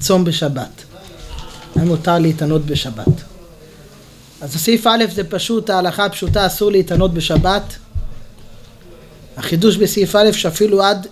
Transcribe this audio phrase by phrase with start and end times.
[0.00, 0.84] צום בשבת.
[1.76, 3.22] האם מותר להתענות בשבת.
[4.40, 7.62] אז הסעיף א' זה פשוט, ההלכה הפשוטה אסור להתענות בשבת.
[9.36, 11.06] החידוש בסעיף א' שאפילו עד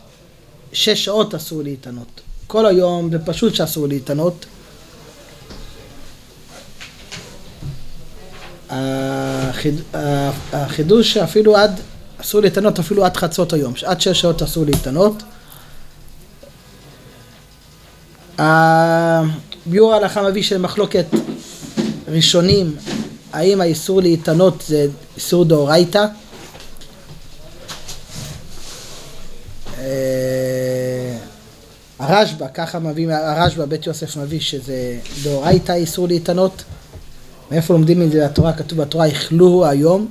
[0.72, 2.20] שש שעות אסור להתענות.
[2.46, 4.46] כל היום זה פשוט שאסור להתענות.
[10.52, 11.80] החידוש שאפילו עד,
[12.20, 15.22] אסור להתענות אפילו עד חצות היום, עד שש שעות אסור להתענות.
[18.38, 21.06] הביאור ההלכה מביא של מחלוקת
[22.08, 22.76] ראשונים,
[23.32, 24.86] האם האיסור להתענות זה
[25.16, 26.06] איסור דאורייתא?
[29.78, 31.16] אה,
[31.98, 36.64] הרשב"א, ככה מביא, הרשב"א, בית יוסף מביא שזה דאורייתא איסור להתענות.
[37.50, 38.52] מאיפה לומדים את זה בתורה?
[38.52, 40.08] כתוב בתורה, אכלו היום,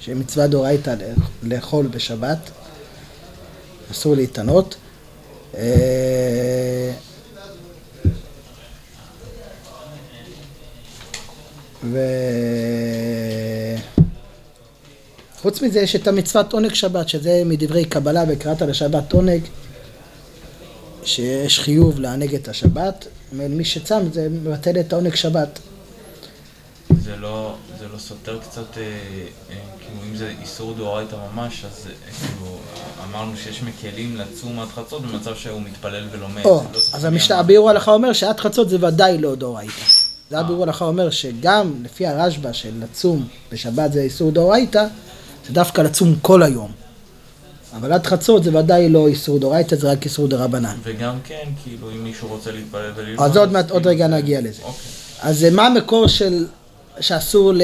[0.00, 0.94] שמצווה דאורייתא
[1.42, 2.38] לאכול בשבת,
[3.92, 4.76] אסור להתענות.
[15.36, 19.40] וחוץ מזה יש את המצוות עונג שבת, שזה מדברי קבלה וקראת לשבת עונג,
[21.04, 25.58] שיש חיוב לענג את השבת, מי שצם זה מבטל את העונג שבת.
[27.00, 31.86] זה לא, זה לא סותר קצת, אה, אה, כאילו אם זה איסור דאורייתא ממש, אז
[31.86, 32.56] אה, כאילו
[33.04, 36.44] אמרנו שיש מקלים לצום עד חצות במצב שהוא מתפלל ולומד.
[36.44, 40.07] או, לא אז המשנה, הביאור הלכה אומר שעד חצות זה ודאי לא דאורייתא.
[40.30, 44.86] זה הביאור הלכה אומר שגם לפי הרשב"א של לצום בשבת זה איסור דאורייתא,
[45.46, 46.72] זה דווקא לצום כל היום.
[47.76, 50.76] אבל עד חצות זה ודאי לא איסור דאורייתא, זה רק איסור דרבנן.
[50.82, 53.26] וגם כן, כאילו אם מישהו רוצה להתפלל וללמוד...
[53.26, 54.62] אז עוד מעט, עוד רגע נגיע לזה.
[54.62, 54.90] אוקיי.
[55.20, 56.46] אז מה המקור של
[57.00, 57.62] שאסור, ל...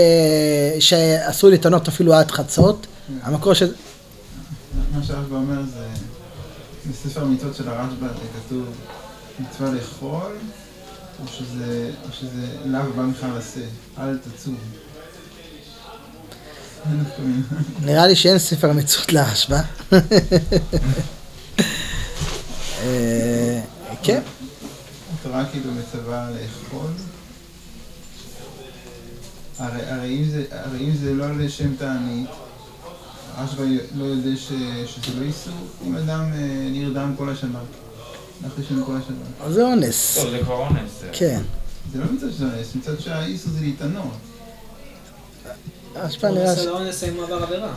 [0.81, 2.87] שאסור להתענות אפילו עד חצות?
[3.23, 3.73] המקור של...
[4.95, 5.87] מה שהרשב"א אומר זה,
[6.91, 8.65] בספר המצוות של הרשב"א זה כתוב
[9.41, 10.33] מצווה לאכול,
[11.23, 13.61] או שזה, או שזה לאו בכלל עשה,
[13.98, 14.57] אל תצום.
[17.83, 19.63] נראה לי שאין ספר מצוות להשוואה.
[22.83, 23.61] אה,
[24.02, 24.23] כן.
[25.14, 26.91] התורה כאילו מצווה לאכול.
[29.58, 30.25] הרי,
[30.81, 32.31] אם זה, לא לשם תענית,
[33.39, 33.64] רשב"א
[33.95, 35.55] לא יודע שזה לא איסור,
[35.86, 37.83] אם אדם אה, נרדם כל השבת,
[39.45, 40.18] אז זה אונס.
[40.18, 41.02] טוב, זה כבר אונס.
[41.12, 41.40] כן.
[41.92, 44.05] זה לא מצד של אונס, מצד שהאיסור זה להתענות.
[45.95, 46.00] הוא
[46.30, 46.58] נראה ש...
[46.58, 47.74] לאונס אם הוא עבר עבירה.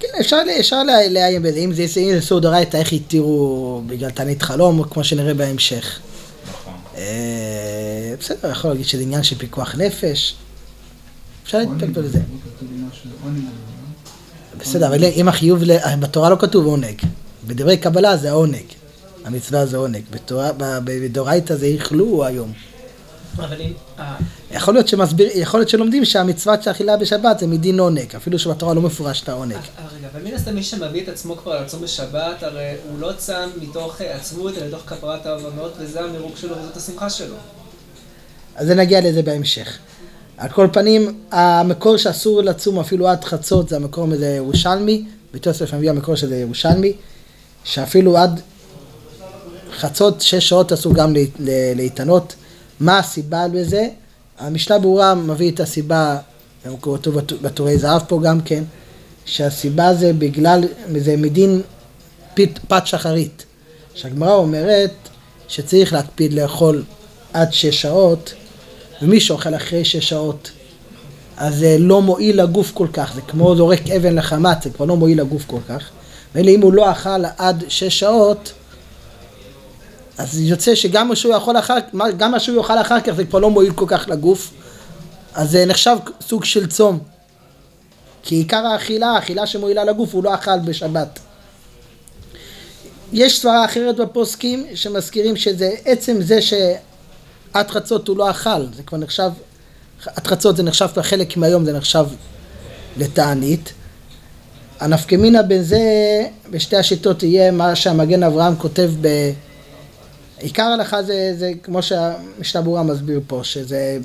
[0.00, 0.36] כן, אפשר,
[1.10, 5.98] לעיין בזה, אם זה איסור דאורייתא, איך התירו בגלל תענית חלום, כמו שנראה בהמשך.
[6.50, 6.72] נכון.
[6.96, 10.34] אה, בסדר, יכול להגיד שזה עניין של פיקוח נפש.
[11.44, 11.58] אפשר
[13.24, 13.40] עונג.
[14.54, 14.58] לא?
[14.58, 17.02] בסדר, אבל אם החיוב, ל- בתורה לא כתוב עונג.
[17.46, 18.64] בדברי קבלה זה העונג.
[19.26, 20.02] המצווה זה עונג.
[20.10, 22.52] בתורה- ב- בדאורייתא זה איכלו היום.
[23.36, 23.72] אבל אם...
[23.98, 24.16] אה,
[24.50, 28.74] יכול להיות שמסביר, יכול להיות שלומדים שהמצוות של אכילה בשבת זה מדין עונג, אפילו שבתורה
[28.74, 29.52] לא מפורש את העונג.
[29.52, 29.58] אה,
[29.98, 33.48] רגע, אבל מן הסתם מי שמביא את עצמו כבר לצום בשבת, הרי הוא לא צם
[33.62, 37.34] מתוך אה, עצמות, אלא מתוך כפרת העוונות, וזה המירוג שלו וזאת השמחה שלו.
[38.56, 39.78] אז נגיע לזה בהמשך.
[40.36, 45.04] על כל פנים, המקור שאסור לצום אפילו עד חצות זה המקור מזה ירושלמי,
[45.46, 46.92] יוסף מביא המקור שזה ירושלמי,
[47.64, 48.40] שאפילו עד
[49.76, 52.34] חצות שש שעות אסור גם לה- לה- להתענות.
[52.80, 53.88] מה הסיבה לזה?
[54.38, 56.16] המשנה ברורה מביא את הסיבה,
[56.68, 58.64] הוא כתוב בט- בטורי זהב פה גם כן,
[59.24, 60.64] שהסיבה זה בגלל,
[60.96, 61.62] זה מדין
[62.34, 63.44] פת, פת שחרית.
[63.94, 64.90] שהגמרא אומרת
[65.48, 66.82] שצריך להקפיד לאכול
[67.32, 68.34] עד שש שעות,
[69.02, 70.50] ומי שאוכל אחרי שש שעות,
[71.36, 74.96] אז זה לא מועיל לגוף כל כך, זה כמו זורק אבן לחמץ, זה כבר לא
[74.96, 75.82] מועיל לגוף כל כך.
[76.34, 78.52] ואלה אם הוא לא אכל עד שש שעות,
[80.18, 81.74] אז יוצא שגם מה שהוא יכול אחר,
[82.16, 84.50] גם מה שהוא יאכל אחר כך זה כבר לא מועיל כל כך לגוף,
[85.34, 86.98] אז זה נחשב סוג של צום.
[88.22, 91.18] כי עיקר האכילה, האכילה שמועילה לגוף, הוא לא אכל בשבת.
[93.12, 98.98] יש סברה אחרת בפוסקים שמזכירים שזה עצם זה שעד חצות הוא לא אכל, זה כבר
[98.98, 99.30] נחשב,
[100.06, 102.06] עד חצות זה נחשב כבר חלק מהיום, זה נחשב
[102.96, 103.72] לתענית.
[104.80, 105.80] הנפקמינה בין זה,
[106.50, 109.32] בשתי השיטות יהיה מה שהמגן אברהם כותב ב...
[110.38, 113.98] עיקר ההלכה זה, זה כמו שהמשנה מסביר פה, שזה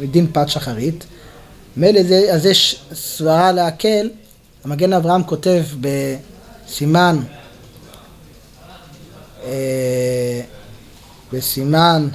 [0.00, 1.04] מדין פת שחרית.
[1.76, 4.10] מילא זה, אז יש סברה להקל,
[4.64, 7.18] המגן אברהם כותב בסימן,
[9.44, 10.40] אה,
[11.32, 12.08] בסימן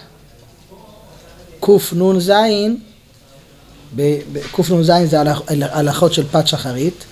[1.60, 2.32] קנ"ז,
[4.52, 7.04] קנ"ז זה הלכ- הלכות של פת שחרית,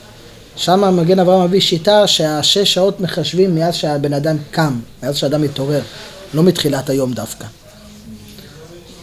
[0.56, 5.82] שם מגן אברהם מביא שיטה שהשש שעות מחשבים מאז שהבן אדם קם, מאז שהאדם מתעורר,
[6.34, 7.46] לא מתחילת היום דווקא.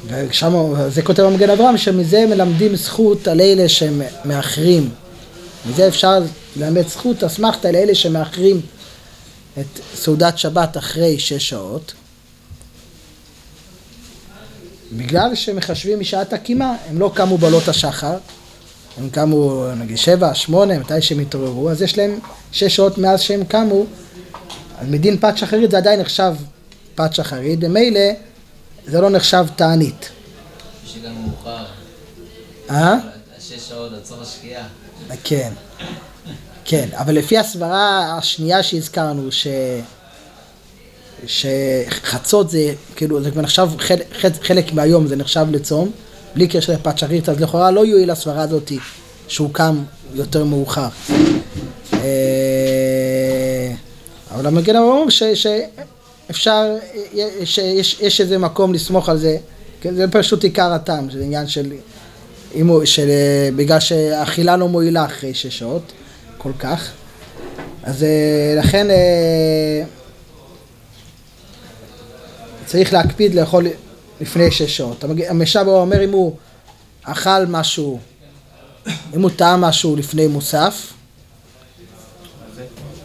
[0.07, 4.91] ושם, זה כותב המגן אברהם, שמזה מלמדים זכות על אלה שהם מאחרים.
[5.71, 6.19] מזה אפשר
[6.57, 8.61] ללמד זכות אסמכתה לאלה שמאחרים
[9.61, 11.93] את סעודת שבת אחרי שש שעות.
[14.93, 18.17] בגלל שמחשבים משעת הקימה, הם לא קמו בעלות השחר,
[18.99, 22.19] הם קמו נגיד שבע, שמונה, מתי שהם התעוררו, אז יש להם
[22.53, 23.85] שש שעות מאז שהם קמו,
[24.79, 26.35] אז מדין פת שחרית זה עדיין נחשב
[26.97, 28.01] פת שחרית, ומילא
[28.87, 30.09] זה לא נחשב תענית.
[30.87, 31.65] שגם מאוחר.
[32.71, 32.95] אה?
[33.39, 34.67] שש שעות עד סוף השקיעה.
[35.25, 35.53] כן,
[36.65, 39.47] כן, אבל לפי הסברה השנייה שהזכרנו, ש...
[41.27, 45.91] שחצות זה, כאילו, זה כבר נחשב, חלק, חלק מהיום זה נחשב לצום,
[46.35, 48.79] בלי קשר לפת שרית, אז לכאורה לא יועיל הסברה הזאתי
[49.29, 49.85] שהוא קם
[50.15, 50.89] יותר מאוחר.
[51.93, 53.73] אה,
[54.35, 55.11] אבל המגן אומר
[56.27, 56.77] שאפשר,
[57.45, 59.37] שיש יש איזה מקום לסמוך על זה,
[59.81, 61.73] כן, זה פשוט עיקר הטעם, זה עניין של,
[62.55, 63.09] אם הוא, של,
[63.57, 65.93] בגלל שהאכילה לא מועילה אחרי שש שעות
[66.39, 66.91] כל כך,
[67.83, 69.85] אז אה, לכן אה,
[72.67, 73.67] צריך להקפיד לאכול
[74.21, 75.05] לפני שש שעות.
[75.29, 76.37] המשבר אומר אם הוא
[77.03, 77.99] אכל משהו,
[79.15, 80.93] אם הוא טעם משהו לפני מוסף,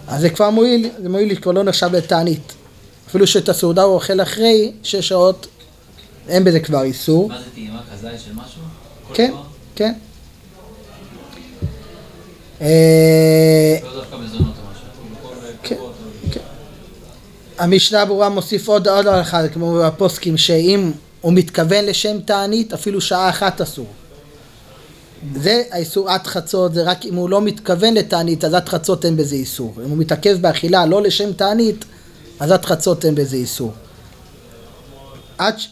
[0.08, 2.54] אז זה כבר מועיל, זה מועיל, כבר לא נחשב לתענית.
[3.12, 5.48] אפילו שאת הסעודה הוא אוכל אחרי שש שעות,
[6.28, 7.30] אין בזה כבר איסור.
[7.30, 8.62] מה זה טעימה כזית של משהו?
[9.14, 9.34] כן,
[9.76, 9.94] כן.
[12.62, 14.46] אה, לא משהו.
[15.64, 15.76] כן,
[16.32, 16.40] כן.
[17.58, 20.92] המשנה ברורה מוסיף עוד עוד אחד, כמו בפוסקים, שאם
[21.22, 23.88] הוא מתכוון לשם תענית, אפילו שעה אחת אסור.
[25.36, 29.18] זה האיסור עד חצות, זה רק אם הוא לא מתכוון לתענית, אז עד חצות אין
[29.18, 29.74] בזה איסור.
[29.86, 31.86] אם הוא מתעכב באכילה לא לשם תענית,
[32.42, 33.74] אז עד חצות אין בזה איסור.
[35.38, 35.70] עד, ש-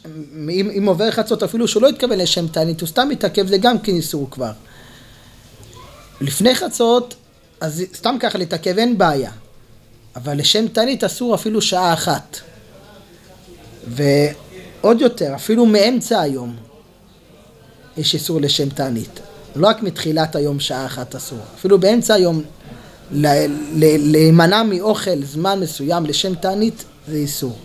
[0.49, 3.79] אם, אם עובר חצות אפילו שהוא לא התכוון לשם תענית, הוא סתם מתעכב, זה גם
[3.79, 4.51] כן איסור כבר.
[6.21, 7.15] לפני חצות,
[7.61, 9.31] אז סתם ככה להתעכב אין בעיה.
[10.15, 12.37] אבל לשם תענית אסור אפילו שעה אחת.
[13.87, 16.55] ועוד יותר, אפילו מאמצע היום
[17.97, 19.19] יש איסור לשם תענית.
[19.55, 21.39] לא רק מתחילת היום שעה אחת אסור.
[21.55, 22.43] אפילו באמצע היום
[23.11, 27.57] להימנע מאוכל זמן מסוים לשם תענית זה איסור.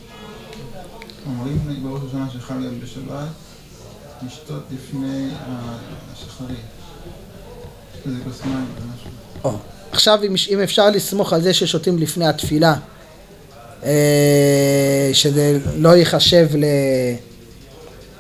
[1.26, 3.29] אומרים בראש השנה שחל גם בשבת,
[4.26, 5.29] לשתות לפני
[6.12, 6.58] השחרית.
[8.06, 9.58] איזה כוס מים או משהו.
[9.93, 12.75] עכשיו אם, אם אפשר לסמוך על זה ששותים לפני התפילה,
[13.85, 16.49] אה, שזה לא ייחשב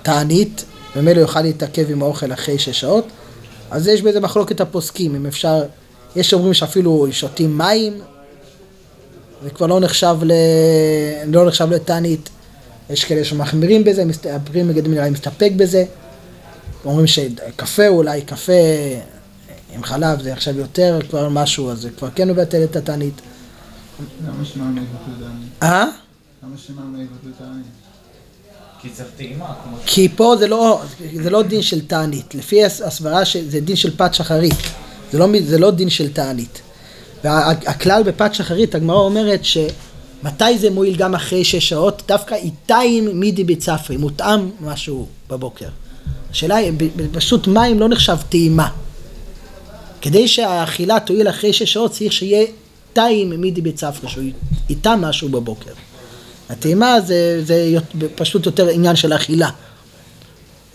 [0.00, 0.64] לתענית,
[0.96, 3.06] ומילא יוכל להתעכב עם האוכל אחרי שש שעות,
[3.70, 5.62] אז יש בזה מחלוקת הפוסקים, אם אפשר,
[6.16, 7.92] יש שאומרים שאפילו שותים מים,
[9.44, 10.32] זה כבר לא נחשב, ל...
[11.26, 12.30] לא נחשב לתענית,
[12.90, 15.84] יש כאלה שמחמירים בזה, מסת- הפרי מגדים נראה לי מסתפק בזה,
[16.84, 18.52] אומרים שקפה אולי, קפה
[19.74, 23.14] עם חלב זה עכשיו יותר כבר משהו, אז זה כבר כן מבטל את התענית.
[24.26, 24.42] למה
[24.74, 25.48] לא יבטלו תענית?
[25.62, 25.84] אה?
[26.42, 26.54] למה
[26.96, 27.66] לא יבטלו תענית?
[28.82, 29.54] כי צריך טעימה.
[29.86, 30.82] כי פה זה לא,
[31.22, 34.54] זה לא דין של תענית, לפי הס- הסברה שזה דין של פת שחרית,
[35.14, 36.62] זה לא, זה לא דין של תענית.
[37.24, 42.02] והכלל בפת שחרית, הגמרא אומרת שמתי זה מועיל גם אחרי שש שעות?
[42.08, 45.68] דווקא איתיים מידי בצפרי, מותאם משהו בבוקר.
[46.30, 46.72] השאלה היא,
[47.12, 48.68] פשוט מים לא נחשב טעימה.
[50.00, 52.46] כדי שהאכילה תועיל אחרי שש שעות צריך שיהיה
[52.92, 54.24] תיים מידי בצפרי, שהוא
[54.70, 55.72] איתם משהו בבוקר.
[56.50, 57.78] הטעימה זה, זה
[58.14, 59.48] פשוט יותר עניין של אכילה.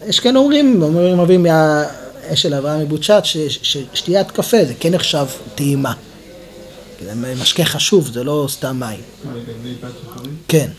[0.07, 1.45] יש כן אומרים, אומרים רבים
[2.29, 3.57] מהאשל אברהם מבוצ'ת, ש- ש-
[3.93, 5.93] ששתיית קפה זה כן נחשב טעימה.
[7.05, 8.99] זה משקה חשוב, זה לא סתם מים.
[9.23, 10.29] מה, לגבי פת שחרית?
[10.47, 10.69] כן.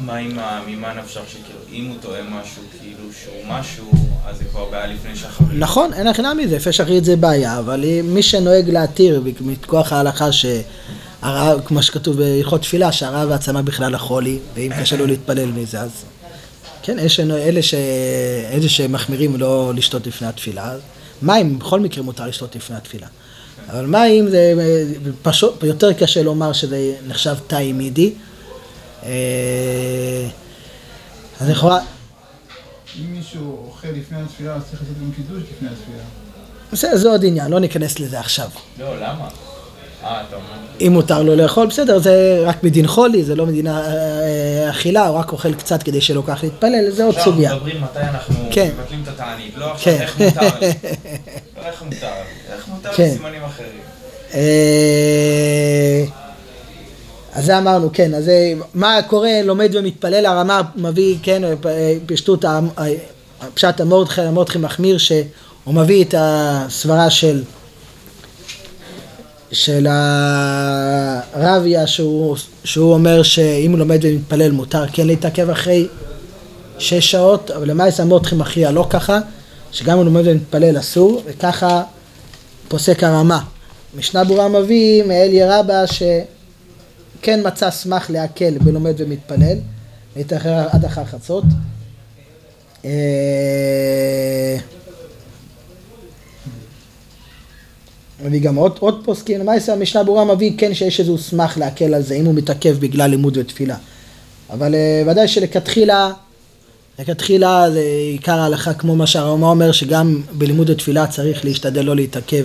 [0.00, 0.38] מה עם.
[0.66, 3.90] ממה נפשך שכאילו, אם הוא טועה משהו, כאילו שהוא משהו,
[4.26, 5.48] אז זה כבר בעיה לפני שחרית.
[5.58, 11.60] נכון, אין הכי מזה, יפה שחרית זה בעיה, אבל מי שנוהג להתיר מכוח ההלכה שהרעב,
[11.64, 15.90] כמו שכתוב בהלכות תפילה, שהרעב והעצמה בכלל החולי, ואם קשה לו להתפלל מזה, אז
[16.88, 17.74] כן, יש לנו- אלה, ש...
[18.52, 20.80] אלה שמחמירים לא לשתות לפני התפילה, אז
[21.22, 23.06] מים בכל מקרה מותר לשתות לפני התפילה.
[23.70, 24.52] אבל מים זה
[25.22, 28.14] פשוט, יותר קשה לומר שזה נחשב תאי מידי.
[29.04, 29.10] אה,
[31.40, 31.80] אז לכאורה,
[33.00, 36.02] אם מישהו אוכל לפני התפילה, אז צריך לעשות גם קידוש לפני התפילה.
[36.72, 38.48] בסדר, זה עוד עניין, לא ניכנס לזה עכשיו.
[38.78, 39.28] לא, למה?
[40.04, 40.22] אה.
[40.80, 45.18] אם מותר לו לאכול, בסדר, זה רק מדין חולי, זה לא מדינה אה, אכילה, הוא
[45.18, 47.50] רק אוכל קצת כדי שלא כך להתפלל, זה עוד עכשיו סוגיה.
[47.50, 48.70] אנחנו מדברים מתי אנחנו כן.
[48.78, 50.00] מבטלים את התענית, לא עכשיו כן.
[50.00, 50.66] איך מותר לי.
[51.66, 53.02] איך מותר לי, איך מותר כן.
[53.02, 53.80] לי סימנים אחרים.
[54.34, 56.04] אה,
[57.32, 58.30] אז זה אמרנו, כן, אז
[58.74, 61.52] מה קורה, לומד ומתפלל, הרמה מביא, כן, אה,
[62.06, 62.44] פשטות,
[63.54, 65.24] פשט המורדכי, המורדכי מחמיר, שהוא
[65.66, 67.42] מביא את הסברה של,
[69.52, 75.86] של הרביה, שהוא, שהוא אומר שאם הוא לומד ומתפלל מותר כן להתעכב אחרי
[76.78, 79.18] שש שעות, אבל למעשה המורדכי מכריע לא ככה,
[79.72, 81.82] שגם הוא לומד ומתפלל אסור, וככה
[82.68, 83.40] פוסק הרמה.
[83.96, 89.58] משנה ברורה מביא מאליה רבה שכן מצא סמך להקל בלומד ומתפלל,
[90.16, 91.44] להתאחר עד אחר חצות.
[98.24, 102.02] מביא גם עוד, עוד פוסקים, למעשה המשנה ברורה מביא כן שיש איזשהו סמך להקל על
[102.02, 103.76] זה, אם הוא מתעכב בגלל לימוד ותפילה.
[104.50, 106.10] אבל אה, ודאי שלכתחילה,
[106.98, 107.80] לכתחילה זה
[108.12, 112.44] עיקר ההלכה כמו מה שהרמב"ם אומר, שגם בלימוד ותפילה צריך להשתדל לא להתעכב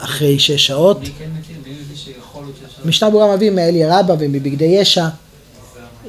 [0.00, 0.98] אחרי שש שעות.
[1.02, 1.56] כן מתיר?
[1.66, 2.86] מי מביא שיכול להיות שיש...
[2.86, 5.06] משנה ברורה מביא מאליה רבא ומבגדי ישע,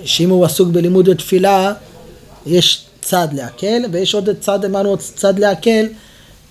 [0.04, 1.74] שאם הוא עסוק בלימוד ותפילה,
[2.46, 5.86] יש צד להקל, ויש עוד צד, אמרנו צד להקל,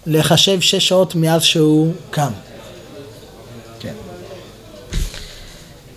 [0.07, 2.33] לחשב שש שעות מאז שהוא קם.
[3.81, 3.95] כן.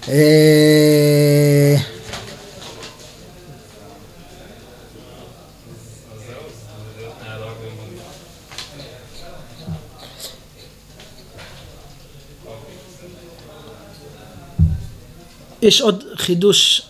[0.08, 1.76] אה,
[15.62, 16.82] יש עוד חידוש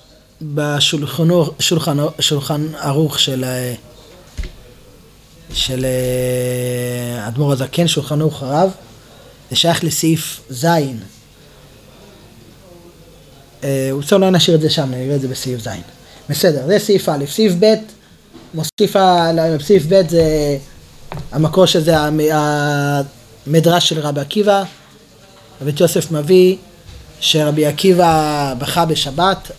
[0.42, 1.28] בשולחן
[1.60, 3.74] שולחן, שולחן ערוך של אה,
[5.54, 7.88] של אה, האדמו"ר הזקן,
[8.22, 8.70] ערוך הרב,
[9.50, 10.66] זה שייך לסעיף ז'.
[13.64, 15.68] אה, בסדר, לא נשאיר את זה שם, נראה את זה בסעיף ז'.
[16.30, 17.26] בסדר, זה סעיף א'.
[17.32, 17.74] סעיף ב',
[18.54, 19.32] מוסיף, ה-
[19.62, 20.58] סעיף ב' זה
[21.32, 22.20] המקור שזה המ-
[23.48, 24.64] המדרש של רבי עקיבא.
[25.62, 26.56] רבי יוסף מביא
[27.20, 29.52] שרבי עקיבא בכה בשבת,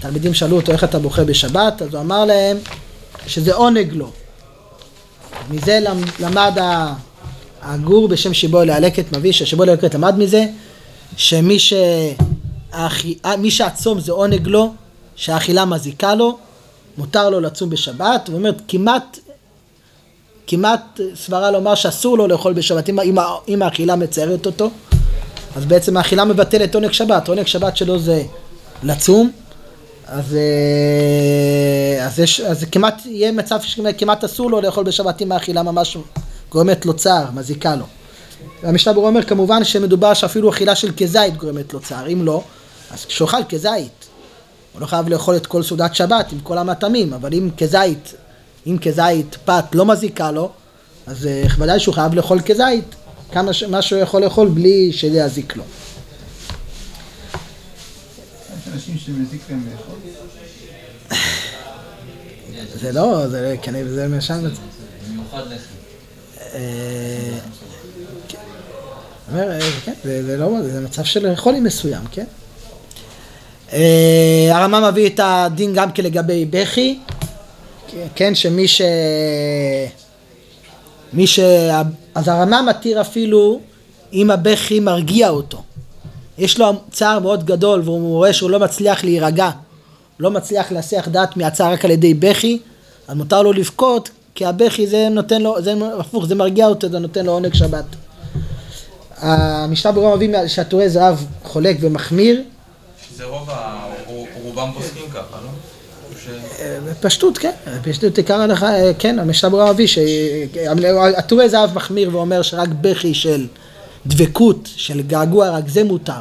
[0.00, 2.56] תלמידים שאלו אותו איך אתה בוכה בשבת, אז הוא אמר להם
[3.26, 4.10] שזה עונג לו.
[5.50, 6.52] מזה למ- למד
[7.62, 10.46] הגור בשם שיבו להלקט מביא, ששיבו להלקט למד מזה,
[11.16, 11.72] שמי ש...
[12.72, 14.74] האכי- מי שהצום זה עונג לו,
[15.16, 16.38] שהאכילה מזיקה לו,
[16.98, 19.18] מותר לו לצום בשבת, זאת אומרת כמעט,
[20.46, 22.98] כמעט סברה לומר שאסור לו לאכול בשבת, אם,
[23.48, 24.70] אם, האכילה מצערת אותו,
[25.56, 28.22] אז בעצם האכילה מבטלת עונג שבת, עונג שבת שלו זה
[28.82, 29.30] לצום,
[30.08, 35.62] אז, אה, אז, יש, אז כמעט יהיה מצב שכמעט אסור לו לאכול בשבת אם האכילה
[35.62, 35.96] ממש
[36.50, 37.84] גורמת לו צער, מזיקה לו.
[38.62, 42.42] המשנה ברורה אומר כמובן שמדובר שאפילו אכילה של כזית גורמת לו צער, אם לא,
[42.90, 44.08] אז כשהוא אכל כזית,
[44.72, 48.14] הוא לא חייב לאכול את כל סעודת שבת עם כל המטעמים, אבל אם כזית,
[48.66, 50.50] אם כזית פת לא מזיקה לו,
[51.06, 52.94] אז אה, ודאי שהוא חייב לאכול כזית,
[53.32, 53.62] כמה ש...
[53.62, 55.62] מה שהוא יכול לאכול בלי שזה יזיק לו.
[58.78, 59.94] אנשים שמזיק להם לאכול.
[62.80, 64.40] זה לא, זה כנראה, זה משם,
[65.08, 65.74] במיוחד לחם.
[66.54, 67.38] אה,
[68.28, 68.38] כן.
[69.30, 72.24] אומר, אה, כן, זה, זה לא, זה מצב של חולי מסוים, כן?
[73.72, 76.98] אה, הרמב"ם מביא את הדין גם כן לגבי בכי,
[78.14, 78.82] כן, שמי ש...
[81.12, 81.40] מי ש...
[82.14, 83.60] אז הרמב"ם מתיר אפילו
[84.12, 85.62] אם הבכי מרגיע אותו.
[86.38, 89.50] יש לו צער מאוד גדול והוא רואה שהוא לא מצליח להירגע,
[90.20, 92.58] לא מצליח להסיח דעת מהצער רק על ידי בכי,
[93.08, 96.98] אז מותר לו לבכות, כי הבכי זה נותן לו, זה הפוך, זה מרגיע אותו, זה
[96.98, 97.84] נותן לו עונג שבת.
[99.16, 102.42] המשנה ברורה מביא שהטורי זהב חולק ומחמיר,
[103.16, 103.48] זה רוב.
[104.42, 105.50] רובם פוסקים ככה, לא?
[106.60, 112.42] אה, בפשטות, כן, בפשטות עיקר ההלכה, אה, כן, המשנה ברורה מביא שהטורי זהב מחמיר ואומר
[112.42, 113.46] שרק בכי של
[114.08, 116.12] דבקות, של געגוע, רק זה מותר.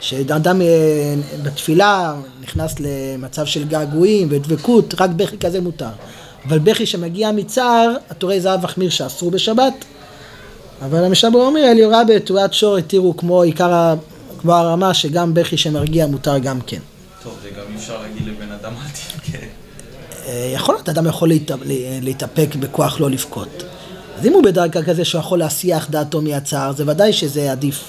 [0.00, 0.66] שאדם אה,
[1.42, 5.88] בתפילה נכנס למצב של געגועים ודבקות, רק בכי כזה מותר.
[6.48, 9.72] אבל בכי שמגיע מצער, הטורי זהב מחמיר שאסור בשבת.
[10.84, 13.94] אבל המשנה ברורה אומר, אליורה בתרועת שור התירו כמו עיקר,
[14.40, 16.78] כמו הרמה, שגם בכי שמרגיע מותר גם כן.
[17.22, 19.38] טוב, זה גם אי אפשר להגיד לבן אדם אל תבכה.
[20.26, 21.56] אה, יכול להיות, אדם יכול להת- לה-
[22.02, 23.64] להתאפק בכוח לא לבכות.
[24.18, 27.84] אז אם הוא בדרגה כזה שהוא יכול להסיח דעתו מהצער, זה ודאי שזה עדיף.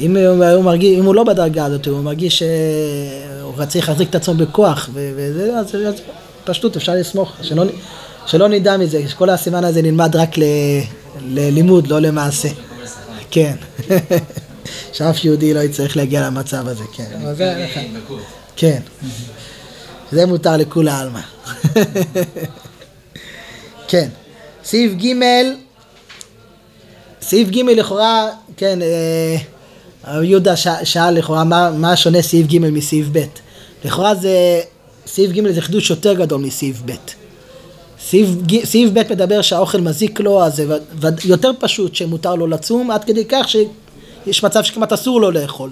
[0.00, 4.14] אם הוא, הוא מרגיש, אם הוא לא בדרגה הזאת, הוא מרגיש שהוא צריך להחזיק את
[4.14, 5.94] עצמו בכוח, ו- וזה, אז, אז
[6.44, 7.64] פשטות, אפשר לסמוך, שלא,
[8.26, 10.42] שלא נדע מזה, שכל הסימן הזה נלמד רק ל,
[11.20, 12.48] ללימוד, לא למעשה.
[13.30, 13.56] כן.
[14.92, 17.04] שאף יהודי לא יצטרך להגיע למצב הזה, כן.
[18.56, 18.80] כן.
[20.12, 21.20] זה מותר לכולי עלמא.
[23.88, 24.08] כן.
[24.64, 25.12] סעיף ג',
[27.22, 33.06] סעיף ג' לכאורה, כן, אה, יהודה ש- שאל לכאורה מה, מה שונה סעיף ג' מסעיף
[33.12, 33.24] ב'.
[33.84, 34.60] לכאורה זה,
[35.06, 36.92] סעיף ג' זה חידוש יותר גדול מסעיף ב'.
[38.08, 38.28] סעיף,
[38.64, 42.90] סעיף ב' מדבר שהאוכל מזיק לו, אז זה ו- ו- יותר פשוט שמותר לו לצום,
[42.90, 45.70] עד כדי כך שיש מצב שכמעט אסור לו לאכול.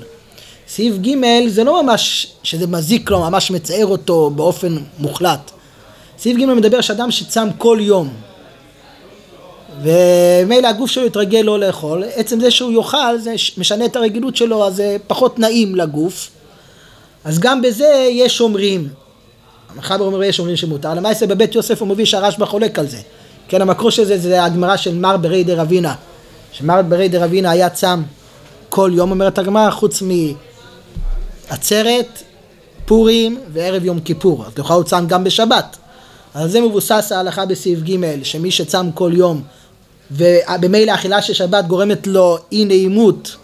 [0.69, 1.09] סעיף ג'
[1.49, 5.51] זה לא ממש שזה מזיק לו, ממש מצער אותו באופן מוחלט.
[6.19, 8.09] סעיף ג' מדבר שאדם שצם כל יום,
[9.83, 14.67] ומילא הגוף שלו יתרגל לא לאכול, עצם זה שהוא יאכל זה משנה את הרגילות שלו,
[14.67, 16.31] אז זה פחות נעים לגוף.
[17.25, 18.89] אז גם בזה יש אומרים,
[19.75, 22.99] המחבר אומר יש אומרים שמותר, למעשה בבית יוסף הוא מביא שהרשב"א חולק על זה.
[23.49, 25.95] כן, המקור של זה זה הגמרא של מר ברי דה רבינה,
[26.53, 28.03] שמר ברי דה רבינה היה צם
[28.69, 30.03] כל יום, אומרת הגמרא, חוץ
[31.51, 32.23] מעצרת,
[32.85, 35.77] פורים וערב יום כיפור, אז לכאורה הוא צם גם בשבת.
[36.35, 39.43] על זה מבוסס ההלכה בסעיף ג' שמי שצם כל יום
[40.13, 43.37] ובמילא האכילה של שבת גורמת לו אי נעימות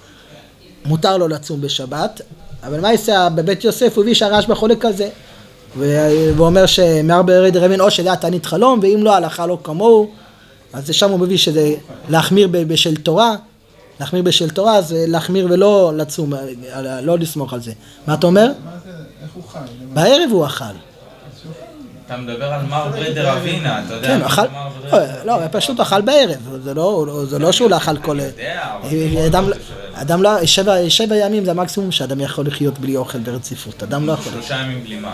[0.85, 2.21] מותר לו לצום בשבת
[2.63, 5.09] אבל מה יעשה בבית יוסף הוא הביא שהרשב"א חולק על זה
[6.37, 10.11] ואומר שמהרבה ירד רבין או שזה היה תענית חלום ואם לא ההלכה לא כמוהו
[10.73, 11.75] אז שם הוא מביא שזה
[12.09, 13.37] להחמיר בשל תורה
[14.01, 16.33] להחמיר בשל תורה זה להחמיר ולא לצום
[17.03, 17.73] לא לסמוך על זה
[18.07, 18.47] מה אתה אומר?
[18.65, 18.91] מה זה,
[19.23, 19.59] איך הוא חי?
[19.95, 20.65] בערב הוא אכל
[22.07, 25.25] אתה מדבר על מר ברדר אבינה, אתה יודע כן, אכל, זה מר ברדר?
[25.25, 28.21] לא, הוא פשוט אכל בערב, זה לא, זה לא שהוא לא אכל כל...
[28.21, 29.95] יודע, אבל אדם, אני שואל.
[29.95, 34.13] אדם לא, שבע, שבע ימים זה המקסימום שאדם יכול לחיות בלי אוכל ברציפות, אדם לא
[34.13, 34.33] יכול.
[34.33, 35.13] שלושה ימים בלי מים.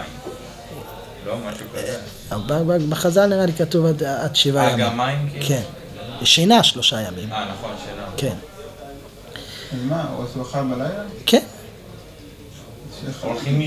[1.26, 1.98] לא, משהו כזה.
[2.46, 4.86] ב- בחז"ל נראה לי כתוב עד, עד שבעה אה, ימים.
[4.86, 5.46] גם מים כאילו?
[5.46, 5.62] כן.
[6.24, 7.32] שינה שלושה ימים.
[7.32, 8.06] אה, נכון, שאלה.
[8.16, 8.34] כן.
[9.88, 10.88] מה, או שהוא אכל בלילה?
[11.26, 11.42] כן.
[13.24, 13.58] אוכלים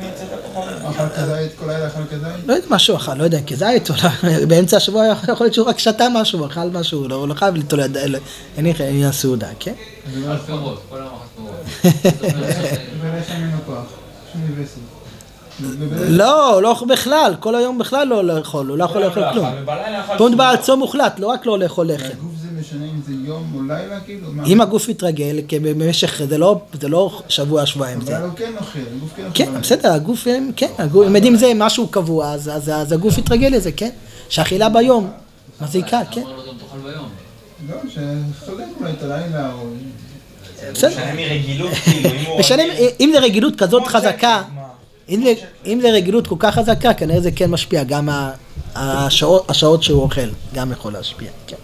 [0.00, 0.62] מיצאת הכחול?
[0.90, 2.46] אכל כזית כל לילה, אכל כזית?
[2.46, 5.78] לא יודע מה שהוא אכל, לא יודע, כזית, אולי באמצע השבוע יכול להיות שהוא רק
[5.78, 8.16] שתה משהו, אכל משהו, לא לא חייב ליטול יד, אין
[8.64, 9.72] לי עניין סעודה, כן?
[10.14, 10.46] לא על יכול.
[10.46, 11.50] פירות, כל היום אכל
[11.82, 12.30] פירות.
[13.00, 13.84] ולחם אין לו כוח.
[14.32, 14.78] שום וסת.
[15.60, 19.46] ובלילה- לא, לא בכלל, כל היום בכלל לא לאכול, הוא לא יכול לאכול כלום.
[20.18, 20.56] פה מדובר על.
[20.56, 22.04] צום מוחלט, לא רק לא לאכול לחם.
[22.68, 24.32] משנה אם זה יום או לילה כאילו?
[24.32, 24.44] מה?
[24.46, 28.18] אם הגוף יתרגל, כי במשך, זה לא, זה לא שבוע, שבועיים, זה...
[28.18, 29.34] אבל הוא כן אוכל, הגוף כן אוכל.
[29.34, 29.60] כן.
[29.60, 30.26] בסדר, הגוף,
[30.56, 33.90] כן, הגוף, אם יודעים זה משהו קבוע, אז, אז, אז הגוף יתרגל לזה, כן?
[34.28, 35.10] שאכילה ביום
[35.60, 37.08] מזיקה, כן, אמר לו גם תאכל ביום.
[37.68, 39.68] לא, שחולק אולי את הלילה או...
[40.72, 40.90] בסדר.
[42.38, 44.42] משנה כאילו, אם זה רגילות כזאת חזקה?
[45.08, 48.08] אם זה, רגילות כל כך חזקה, כנראה זה כן משפיע, גם
[49.48, 51.56] השעות שהוא אוכל, גם יכול להשפיע, כן.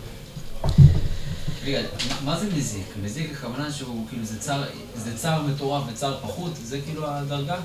[1.66, 1.80] רגע,
[2.24, 2.86] מה זה מזיק?
[3.02, 4.64] מזיק הכוונה שהוא כאילו זה צער,
[4.96, 6.52] זה צער מטורף וצער פחות?
[6.64, 7.56] זה כאילו הדרגה?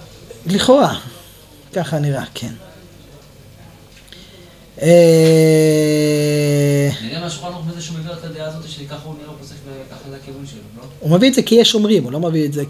[0.45, 0.99] לכאורה,
[1.73, 2.53] ככה נראה, כן.
[4.81, 4.87] אה,
[6.99, 10.09] אני יודע מהשולחן ערוך מזה שהוא מביא את הדעה הזאת שככה הוא נראה פוסק וככה
[10.09, 10.83] זה הכיוון שלו, לא?
[10.99, 12.63] הוא מביא את זה כי יש אומרים, הוא לא מביא את זה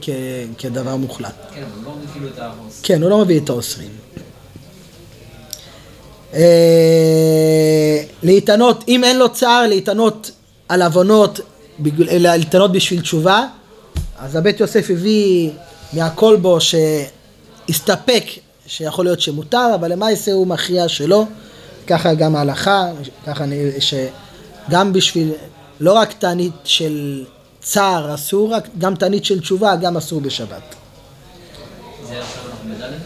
[0.57, 1.35] כדבר מוחלט.
[1.53, 2.79] כן, אבל הוא לא מביא כאילו את האחוז.
[2.83, 3.89] כן, הוא לא מביא את האוסרים.
[6.33, 10.31] אה, להתענות, אם אין לו צער, להתענות
[10.69, 11.39] על עוונות,
[12.09, 13.47] להתענות בשביל תשובה,
[14.19, 15.51] אז הבית יוסף הביא
[15.93, 18.23] מהכל בו שהסתפק
[18.67, 21.25] שיכול להיות שמותר, אבל למעשה הוא מכריע שלא,
[21.87, 22.85] ככה גם ההלכה,
[23.25, 23.45] ככה
[23.79, 25.31] שגם בשביל,
[25.79, 27.25] לא רק תענית של
[27.61, 30.75] צער אסור, גם תענית של תשובה גם אסור בשבת.
[32.07, 33.01] זה עכשיו אנחנו בדלת?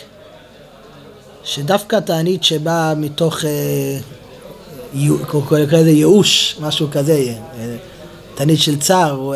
[1.43, 3.99] שדווקא תענית שבאה מתוך, אה,
[5.91, 7.75] ייאוש, משהו כזה, אה,
[8.35, 9.31] תענית של צער,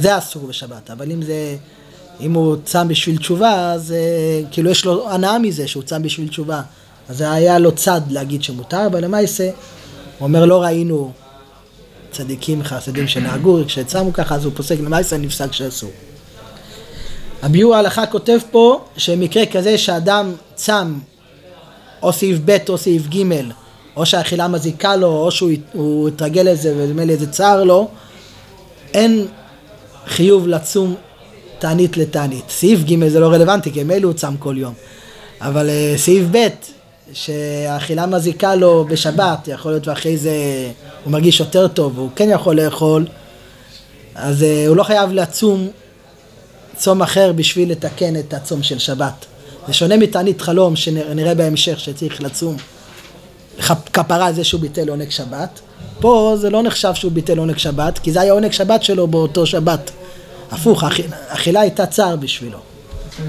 [0.00, 1.56] זה אסור בשבת, אבל אם זה,
[2.20, 6.28] אם הוא צם בשביל תשובה, אז אה, כאילו יש לו הנאה מזה שהוא צם בשביל
[6.28, 6.62] תשובה.
[7.08, 9.44] אז זה היה לו צד להגיד שמותר, אבל למעשה,
[10.18, 11.12] הוא אומר לא ראינו
[12.10, 15.90] צדיקים חסידים שנהגו, כשצמו ככה אז הוא פוסק למעשה נפסק שאסור.
[17.42, 20.98] הביאור ההלכה כותב פה שמקרה כזה שאדם צם
[22.02, 23.22] או סעיף ב' או סעיף ג'
[23.96, 27.88] או שהאכילה מזיקה לו או שהוא הוא התרגל לזה ונדמה לי זה צער לו
[28.94, 29.26] אין
[30.06, 30.94] חיוב לצום
[31.58, 32.44] תענית לתענית.
[32.48, 34.74] סעיף ג' זה לא רלוונטי כי ממילא הוא צם כל יום
[35.40, 36.48] אבל אה, סעיף ב'
[37.12, 40.32] שהאכילה מזיקה לו בשבת יכול להיות ואחרי זה
[41.04, 43.06] הוא מרגיש יותר טוב והוא כן יכול לאכול
[44.14, 45.68] אז אה, הוא לא חייב לצום
[46.76, 49.26] צום אחר בשביל לתקן את הצום של שבת.
[49.66, 52.56] זה שונה מתענית חלום שנראה בהמשך שצריך לצום
[53.60, 55.60] כפ- כפרה על זה שהוא ביטל עונג שבת.
[56.00, 59.46] פה זה לא נחשב שהוא ביטל עונג שבת, כי זה היה עונג שבת שלו באותו
[59.46, 59.90] שבת.
[60.50, 60.82] הפוך,
[61.28, 62.58] האכילה הייתה צער בשבילו.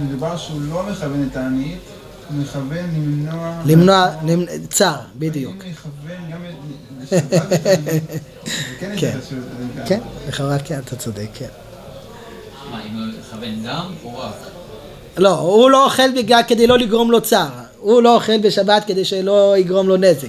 [0.02, 1.97] מדובר שהוא לא מכוון את הענית, הוא
[2.32, 3.62] מכוון למנוע...
[3.66, 5.54] למנוע, למנ- צער, בדיוק.
[5.66, 8.04] אם יכוון גם את- הענית,
[8.70, 9.18] זה כן כן.
[9.86, 11.46] כן, לכאורה כן, אתה צודק, כן.
[12.72, 14.34] מה, אם הוא מכוון גם או רק?
[15.18, 17.48] לא, הוא לא אוכל בגלל כדי לא לגרום לו צער.
[17.80, 20.28] הוא לא אוכל בשבת כדי שלא יגרום לו נזק.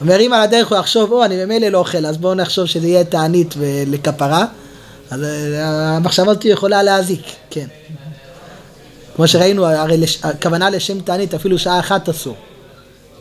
[0.00, 2.86] אומר, אם על הדרך הוא יחשוב, או, אני ממילא לא אוכל, אז בואו נחשוב שזה
[2.86, 3.54] יהיה תענית
[3.86, 4.46] לכפרה.
[5.10, 5.62] אז אה,
[5.96, 7.66] המחשבה הזאת יכולה להזיק, כן.
[9.18, 12.34] כמו שראינו, הרי לש- הכוונה לשם תענית אפילו שעה אחת אסור.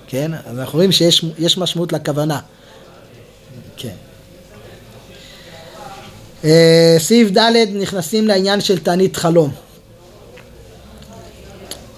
[0.07, 0.31] כן?
[0.33, 2.39] אז אנחנו רואים שיש יש משמעות לכוונה.
[3.77, 3.93] כן.
[6.43, 9.51] אה, סעיף ד' נכנסים לעניין של תענית חלום.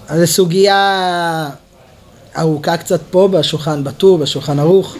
[0.08, 1.50] אז זו סוגיה
[2.38, 4.96] ארוכה קצת פה בשולחן בטור, בשולחן ערוך.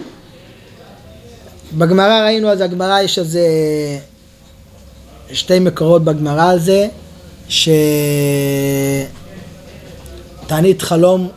[1.78, 3.48] בגמרא ראינו, אז הגמרא יש איזה
[5.32, 6.88] שתי מקורות בגמרא על זה,
[10.46, 11.30] שתענית חלום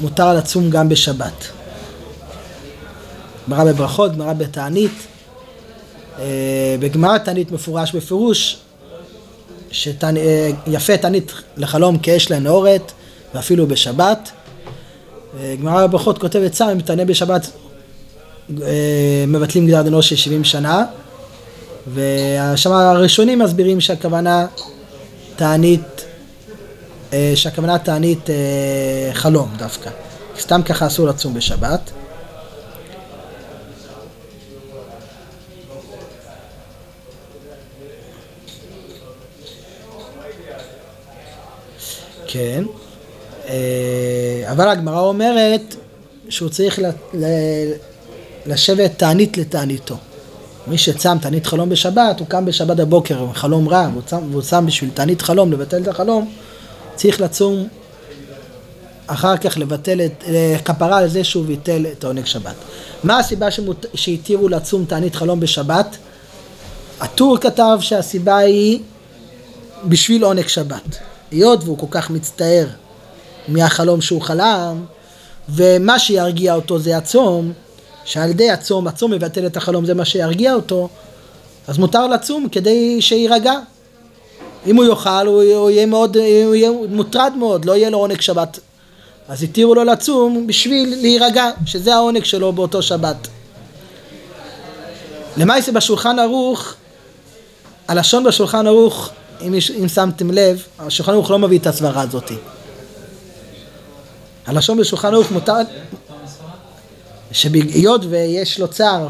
[0.00, 1.46] מותר לצום גם בשבת.
[3.48, 4.92] גמרא בברכות, גמרא בתענית.
[6.18, 8.56] אה, בגמרא תענית מפורש בפירוש
[9.70, 12.92] שיפה תענית לחלום כאש לנעורת
[13.34, 14.30] ואפילו בשבת.
[15.40, 17.50] אה, גמרא בברכות כותבת סם, אם תענה בשבת
[18.62, 20.84] אה, מבטלים גזר דינו של 70 שנה
[21.94, 24.46] ושם הראשונים מסבירים שהכוונה
[25.40, 26.04] תענית,
[27.12, 29.90] אה, שהכוונה תענית אה, חלום דווקא.
[30.38, 31.90] סתם ככה אסור לצום בשבת.
[42.26, 42.64] כן,
[43.48, 45.74] אה, אבל הגמרא אומרת
[46.28, 46.80] שהוא צריך
[48.46, 49.96] לשבת תענית לתעניתו.
[50.70, 54.42] מי שצם תענית חלום בשבת, הוא קם בשבת בבוקר עם חלום רע, והוא צם, והוא
[54.42, 56.30] צם בשביל תענית חלום, לבטל את החלום,
[56.94, 57.68] צריך לצום
[59.06, 60.24] אחר כך לבטל את,
[60.64, 62.54] כפרה על זה שהוא ביטל את העונג שבת.
[63.04, 65.96] מה הסיבה שמות, שהתירו לצום תענית חלום בשבת?
[67.00, 68.80] הטור כתב שהסיבה היא
[69.84, 70.98] בשביל עונג שבת.
[71.30, 72.66] היות והוא כל כך מצטער
[73.48, 74.84] מהחלום שהוא חלם,
[75.48, 77.52] ומה שירגיע אותו זה הצום,
[78.10, 80.88] שעל ידי הצום, הצום מבטל את החלום, זה מה שירגיע אותו,
[81.68, 83.54] אז מותר לצום כדי שיירגע.
[84.66, 88.20] אם הוא יאכל, הוא, הוא יהיה מאוד, הוא יהיה מוטרד מאוד, לא יהיה לו עונג
[88.20, 88.58] שבת.
[89.28, 93.28] אז התירו לו לצום בשביל להירגע, שזה העונג שלו באותו שבת.
[95.36, 96.74] למעשה בשולחן ערוך,
[97.88, 102.36] הלשון בשולחן ערוך, אם, אם שמתם לב, השולחן ערוך לא מביא את הסברה הזאתי.
[104.46, 105.52] הלשון בשולחן ערוך מותר,
[107.32, 109.08] שהיות ויש לו צער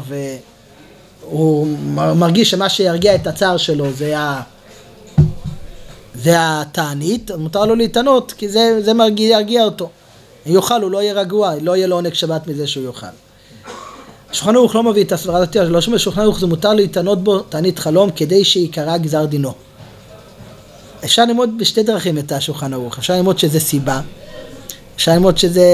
[1.23, 1.77] והוא
[2.15, 4.41] מרגיש שמה שירגיע את הצער שלו זה, ה,
[6.15, 9.89] זה התענית, מותר לו להתענות כי זה, זה מרגיע, ירגיע אותו.
[10.47, 13.07] אם יאכל הוא לא יהיה רגוע, לא יהיה לו עונג שבת מזה שהוא יאכל.
[14.31, 17.39] השולחן ערוך לא מביא את הסברה הזאת, לא שומע שולחן ערוך זה מותר להתענות בו
[17.39, 19.53] תענית חלום כדי שיקרא גזר דינו.
[21.05, 24.01] אפשר ללמוד בשתי דרכים את השולחן ערוך, אפשר ללמוד שזה סיבה,
[24.95, 25.65] אפשר ללמוד שזה,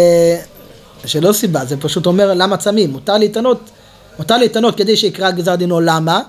[1.05, 3.69] שלא סיבה, זה פשוט אומר למה צמים, מותר להתענות,
[4.17, 5.81] מותר להתענות כדי שיקרא גזר דינו.
[5.81, 6.21] למה,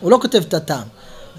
[0.00, 0.82] הוא לא כותב את הטעם,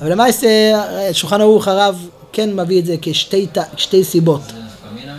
[0.01, 0.81] אבל למעשה
[1.13, 5.15] שולחן ערוך הרב כן מביא את זה כשתי שתי סיבות, זה נפקא מינה?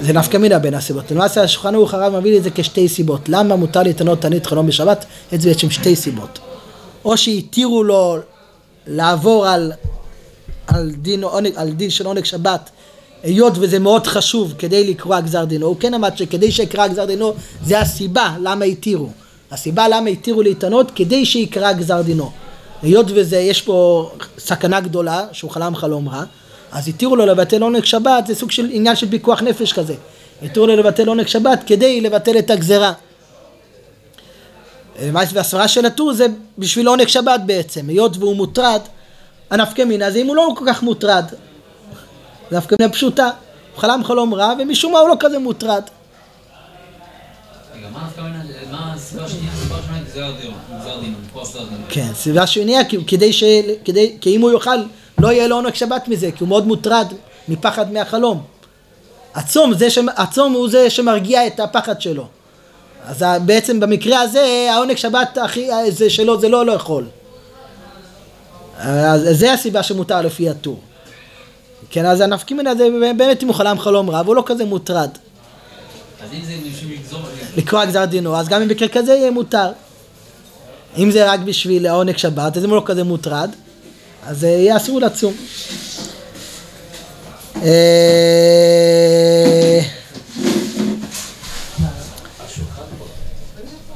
[0.00, 3.82] זה נפקא בין הסיבות, למעשה השולחן ערוך הרב מביא את זה כשתי סיבות, למה מותר
[3.82, 6.38] להתענות תענית חלום בשבת, את זה בעצם שתי סיבות,
[7.04, 8.16] או שהתירו לו
[8.86, 9.72] לעבור על,
[10.66, 12.70] על, דין, עונג, על דין של עונג שבת
[13.24, 17.34] היות וזה מאוד חשוב כדי לקרוא גזר דינו, הוא כן אמר שכדי שיקרא גזר דינו
[17.64, 19.08] זה הסיבה למה התירו.
[19.50, 22.30] הסיבה למה התירו להתענות כדי שיקרא גזר דינו.
[22.82, 26.24] היות וזה יש פה סכנה גדולה שהוא חלם חלום רע,
[26.72, 29.94] אז התירו לו לבטל עונג שבת, זה סוג של עניין של פיקוח נפש כזה.
[30.42, 32.92] התירו לו לבטל עונג שבת כדי לבטל את הגזרה.
[35.12, 36.26] והסברה של הטור זה
[36.58, 38.80] בשביל עונג שבת בעצם, היות והוא מוטרד,
[39.50, 41.24] הנפקא מינה זה אם הוא לא כל כך מוטרד.
[42.50, 43.30] זה נפקא מינה פשוטה,
[43.74, 45.82] הוא חלם חלום רע ומשום מה הוא לא כזה מוטרד.
[51.88, 53.44] כן, סיבה שנייה, כדי ש...
[53.84, 54.76] כדי, כי אם הוא יאכל,
[55.18, 57.06] לא יהיה לו עונג שבת מזה, כי הוא מאוד מוטרד
[57.48, 58.42] מפחד מהחלום.
[59.34, 59.98] הצום, זה ש...
[60.16, 62.26] הצום הוא זה שמרגיע את הפחד שלו.
[63.06, 67.06] אז בעצם במקרה הזה, העונג שבת הכי, זה שלו זה לא לאכול.
[68.78, 70.80] אז זה הסיבה שמותר לפי הטור.
[71.94, 75.10] כן, אז הנפקא מינה זה באמת אם הוא חלם חלום רע, והוא לא כזה מוטרד.
[76.22, 77.20] אז אם זה בשביל לגזור...
[77.56, 79.72] לקרוע גזר דינו, אז גם אם במקרה כזה יהיה מותר.
[80.98, 83.50] אם זה רק בשביל העונג שבת, אז אם הוא לא כזה מוטרד,
[84.26, 85.34] אז אה, יהיה אסור לצום.
[87.62, 87.70] אה,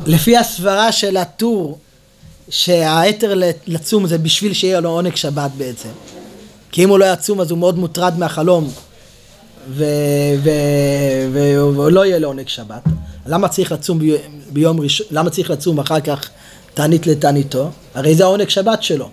[0.07, 1.79] לפי הסברה של הטור,
[2.51, 5.89] שההתר לצום זה בשביל שיהיה לו עונג שבת בעצם.
[6.79, 8.71] כי אם הוא לא יצום אז הוא מאוד מוטרד מהחלום
[11.75, 12.83] ולא יהיה לו עונג שבת.
[13.27, 14.17] למה צריך לצום בי-
[14.51, 16.29] ביום ראשון, למה צריך לצום אחר כך
[16.75, 17.71] תענית לתעניתו?
[17.95, 19.09] הרי זה העונג שבת שלו.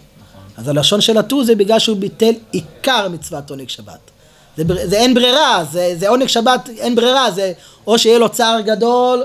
[0.57, 3.99] אז הלשון של הטור זה בגלל שהוא ביטל עיקר מצוות עונג שבת.
[4.57, 7.53] זה, בר- זה אין ברירה, זה, זה עונג שבת, אין ברירה, זה
[7.87, 9.23] או שיהיה לו צער גדול,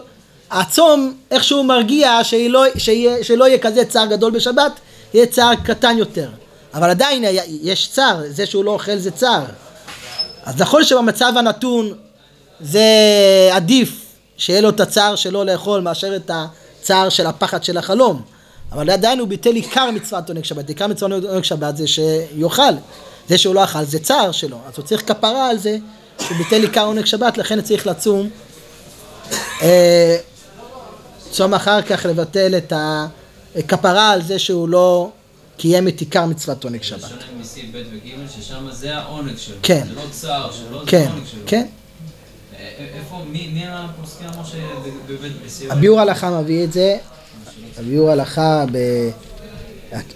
[0.50, 4.72] הצום איכשהו מרגיע שלא, שיהיה, שלא יהיה כזה צער גדול בשבת,
[5.14, 6.28] יהיה צער קטן יותר.
[6.74, 9.44] אבל עדיין היה- יש צער, זה שהוא לא אוכל זה צער.
[10.44, 11.92] אז נכון שבמצב הנתון
[12.60, 12.84] זה
[13.52, 14.00] עדיף
[14.36, 18.22] שיהיה לו את הצער שלו לאכול מאשר את הצער של הפחד של החלום.
[18.72, 20.68] אבל עדיין הוא ביטל עיקר מצוות עונג שבת.
[20.68, 22.62] עיקר מצוות עונג שבת זה שיאכל.
[23.28, 24.58] זה שהוא לא אכל זה צער שלו.
[24.68, 25.76] אז הוא צריך כפרה על זה
[26.20, 28.30] שהוא ביטל עיקר עונג שבת, לכן צריך לצום.
[29.62, 30.16] אה,
[31.30, 32.72] צום אחר כך לבטל את
[33.56, 35.08] הכפרה על זה שהוא לא
[35.60, 37.00] קיים את עיקר מצוות עונג זה שבת.
[37.00, 39.56] שונה מסעיף ב' וג', ששם זה העונג שלו.
[39.62, 39.86] כן.
[39.88, 41.40] זה לא צער שלו, זה כן, העונג שלו.
[41.46, 41.66] כן.
[42.58, 45.72] אה, איפה, מי הפוסקים אמר שבבית בסיום?
[45.72, 46.96] הביאור הלכה מביא את זה,
[47.78, 48.78] הביאור הלכה, ב...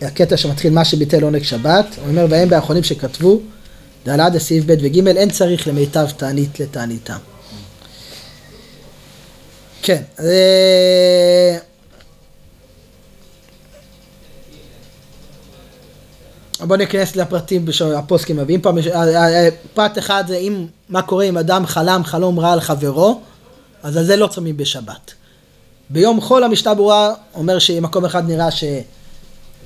[0.03, 3.41] הקטע שמתחיל מה שביטל עונג שבת, הוא אומר והם באחרונים שכתבו,
[4.05, 7.19] דל"ד סעיף ב' וג' אין צריך למיטב תענית לתעניתם.
[9.83, 10.03] כן,
[16.61, 18.71] בוא ניכנס לפרטים שהפוסקים מביאים פה.
[18.95, 23.21] אה, אה, פרט אחד זה אם, מה קורה אם אדם חלם חלום רע על חברו,
[23.83, 25.13] אז על זה לא צמים בשבת.
[25.91, 28.49] ביום חול המשנה ברורה אומר שמקום אחד נראה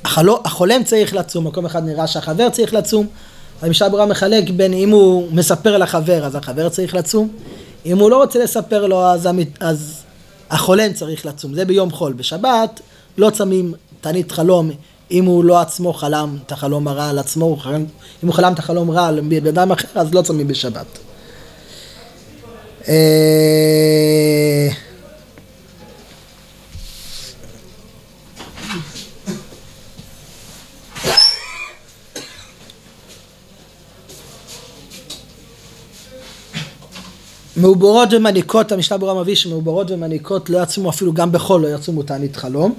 [0.04, 3.06] שהחולם צריך לצום, מקום אחד נראה שהחבר צריך לצום.
[3.62, 7.28] המשנה ברורה מחלק בין אם הוא מספר לחבר אז החבר צריך לצום,
[7.86, 10.02] אם הוא לא רוצה לספר לו אז, המת- אז
[10.50, 12.12] החולם צריך לצום, זה ביום חול.
[12.12, 12.80] בשבת
[13.18, 14.70] לא צמים תענית חלום
[15.10, 17.84] אם הוא לא עצמו חלם את החלום הרע על עצמו, הוא חלם,
[18.22, 20.86] אם הוא חלם את החלום רע על בן אדם אחר אז לא צמים בשבת.
[22.88, 24.68] אה,
[37.56, 42.36] מעוברות ומניקות, המשנה ברורה מביא שמעוברות ומניקות לא יצומו אפילו גם בחול, לא יצומו תענית
[42.36, 42.74] חלום.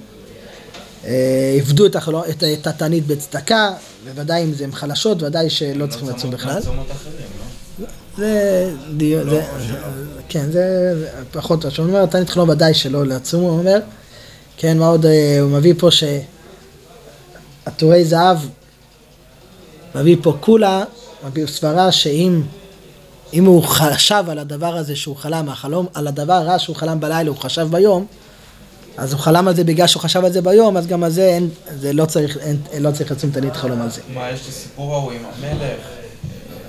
[1.05, 1.95] אה, עבדו את,
[2.29, 3.73] את, את התענית בצדקה,
[4.05, 6.59] בוודאי אם הן חלשות, ודאי שלא צריכים לצום בכלל.
[6.59, 6.75] אחרים,
[7.79, 7.85] לא?
[8.17, 9.43] זה דיון, זה,
[10.29, 11.71] כן, זה זה פחות טוב.
[11.77, 13.79] הוא אומר, תענית חלום ודאי שלא לצום, הוא אומר.
[14.57, 15.89] כן, מה עוד, אה, הוא מביא פה
[17.65, 18.37] שעטורי זהב,
[19.95, 20.83] מביא פה כולה,
[21.25, 22.41] מביא סברה שאם
[23.33, 27.29] אם הוא חשב על הדבר הזה שהוא חלם, החלום, על הדבר הרע שהוא חלם בלילה,
[27.29, 28.05] הוא חשב ביום,
[28.99, 31.25] אז הוא חלם על זה בגלל שהוא חשב על זה ביום, אז גם על זה
[31.25, 34.01] אין, זה לא צריך, אין, לא צריך לצום תענית חלום על זה.
[34.13, 35.79] מה, יש לי סיפור ההוא עם המלך?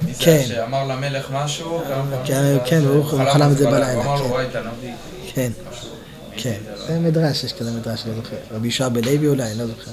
[0.06, 0.42] זה כן.
[0.48, 1.80] שאמר למלך משהו,
[2.24, 4.30] כן, ואז כן, הוא חלם את זה בלילה, הוא אמר לו, כן.
[4.30, 4.92] וואי, אתה נביא.
[5.34, 5.50] כן.
[6.36, 8.36] כן, זה מדרש, יש כזה מדרש, לא זוכר.
[8.54, 9.90] רבי ישועה בלוי אולי, לא זוכר.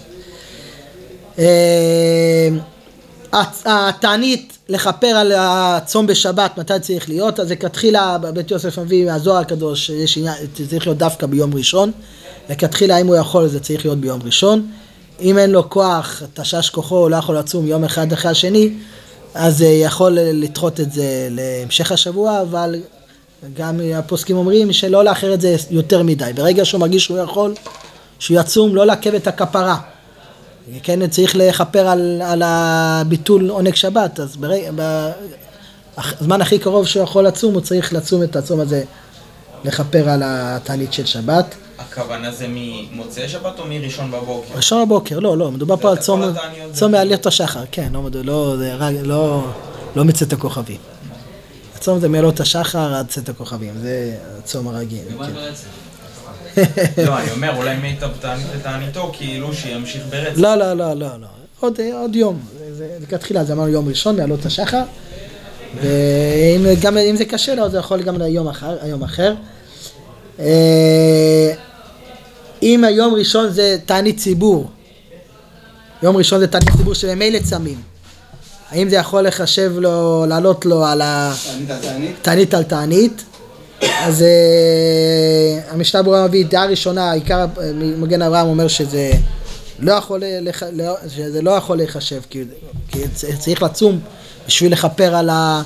[3.33, 7.39] הצ- התענית לכפר על הצום בשבת, מתי צריך להיות?
[7.39, 9.91] אז לכתחילה, בית יוסף מביא מהזוהר הקדוש,
[10.57, 11.91] זה צריך להיות דווקא ביום ראשון.
[12.49, 14.67] לכתחילה, אם הוא יכול, זה צריך להיות ביום ראשון.
[15.21, 18.73] אם אין לו כוח, תשש כוחו, הוא לא יכול לצום יום אחד אחרי השני,
[19.33, 22.75] אז אה, יכול לדחות את זה להמשך השבוע, אבל
[23.53, 26.31] גם הפוסקים אומרים שלא לאחר את זה יותר מדי.
[26.35, 27.53] ברגע שהוא מרגיש שהוא יכול,
[28.19, 29.77] שהוא יצום, לא לעכב את הכפרה.
[30.83, 37.27] כן, צריך לכפר על, על הביטול עונג שבת, אז ברגע, בזמן הכי קרוב שהוא יכול
[37.27, 38.83] לצום, הוא צריך לצום את הצום הזה,
[39.65, 41.55] לכפר על התענית של שבת.
[41.79, 44.55] הכוונה זה ממוצאי שבת או מראשון בבוקר?
[44.55, 46.21] ראשון בבוקר, לא, לא, מדובר פה על צום,
[46.73, 49.43] צום מעליות השחר, כן, לא, לא, רק, לא,
[49.95, 50.77] לא מצאת הכוכבים.
[51.75, 55.03] הצום זה מעלות השחר עד צאת הכוכבים, זה הצום הרגיל.
[55.17, 56.63] כן.
[57.05, 60.37] לא, אני אומר, אולי מיטב תענית לתעניתו, כאילו שימשיך ברצף.
[60.37, 61.27] לא, לא, לא, לא, לא.
[61.59, 62.39] עוד, עוד יום.
[63.01, 64.83] לכתחילה, זה אמרנו יום ראשון, מעלות השחר.
[65.81, 68.47] ואם גם אם זה קשה לו, זה יכול גם ליום
[69.03, 69.33] אחר.
[72.63, 74.69] אם היום ראשון זה תענית ציבור,
[76.03, 77.81] יום ראשון זה תענית ציבור שממילא צמים.
[78.69, 81.33] האם זה יכול לחשב לו, לעלות לו על ה...
[82.21, 83.23] תענית על תענית?
[83.81, 89.11] אז אה, המשנה ברורה מביא דעה ראשונה, עיקר מגן אברהם אומר שזה
[89.79, 92.43] לא יכול, לח, לא, שזה לא יכול להיחשב, כי,
[92.87, 92.99] כי
[93.39, 93.99] צריך לצום
[94.47, 95.61] בשביל לכפר על, ה,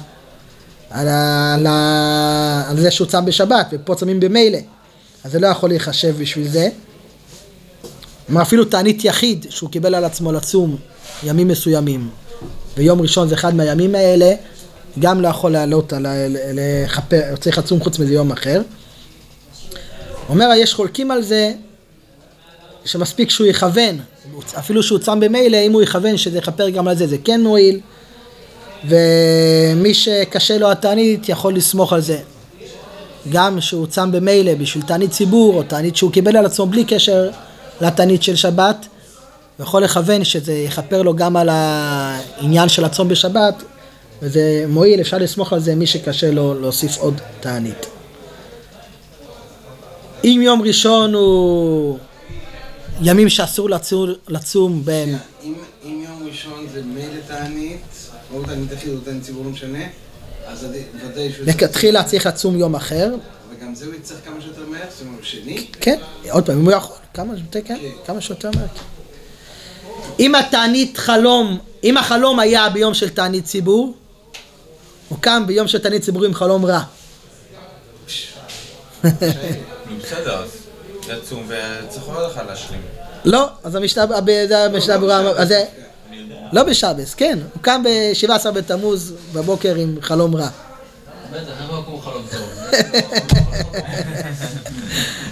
[0.89, 4.59] על, ה, על, ה, על זה שהוא צם בשבת, ופה צמים במילא,
[5.23, 6.69] אז זה לא יכול להיחשב בשביל זה.
[8.27, 10.77] כלומר אפילו תענית יחיד שהוא קיבל על עצמו לצום
[11.23, 12.09] ימים מסוימים,
[12.77, 14.33] ויום ראשון זה אחד מהימים האלה,
[14.99, 15.93] גם לא יכול לעלות
[16.53, 18.61] לכפר, צריך לצום חוץ מזה יום אחר.
[20.29, 21.53] אומר, יש חולקים על זה
[22.85, 23.99] שמספיק שהוא יכוון,
[24.59, 27.79] אפילו שהוא צם במילא, אם הוא יכוון שזה יכפר גם על זה, זה כן מועיל,
[28.87, 32.19] ומי שקשה לו התענית יכול לסמוך על זה.
[33.29, 37.29] גם שהוא צם במילא בשביל תענית ציבור, או תענית שהוא קיבל על עצמו בלי קשר
[37.81, 38.85] לתענית של שבת,
[39.57, 43.63] הוא יכול לכוון שזה יכפר לו גם על העניין של הצום בשבת,
[44.21, 47.85] וזה מועיל, אפשר לסמוך על זה מי שקשה לו להוסיף עוד תענית.
[50.23, 51.97] אם יום ראשון הוא
[53.01, 55.53] ימים שאסור לצום, לצום בין, אם
[55.85, 57.81] אם יום ראשון זה מילא תענית,
[58.33, 59.83] או תענית או תענית ציבור, לא משנה,
[60.51, 60.67] אז
[61.11, 61.47] ודאי שהוא...
[61.47, 63.15] לכתחילה צריך לצום יום אחר,
[63.49, 65.67] וגם זה הוא יצטרך כמה שיותר מהר, זאת אומרת, שני.
[65.71, 65.99] כן,
[66.31, 68.67] עוד פעם, אם הוא יכול, כמה שיותר, כן, כמה שיותר מהר.
[68.67, 68.81] כן.
[70.19, 73.93] אם התענית חלום, אם החלום היה ביום של תענית ציבור,
[75.09, 76.83] הוא קם ביום של תענית ציבור עם חלום רע.
[79.03, 80.49] בסדר, אז
[81.07, 82.81] יצום וצריך עוד אחד להשלים.
[83.25, 84.05] לא, אז המשנה,
[84.47, 85.65] זה המשנה ברורה, אז זה,
[86.09, 86.40] אני יודע.
[86.53, 90.49] לא בשבס, כן, הוא קם ב-17 בתמוז בבוקר עם חלום רע.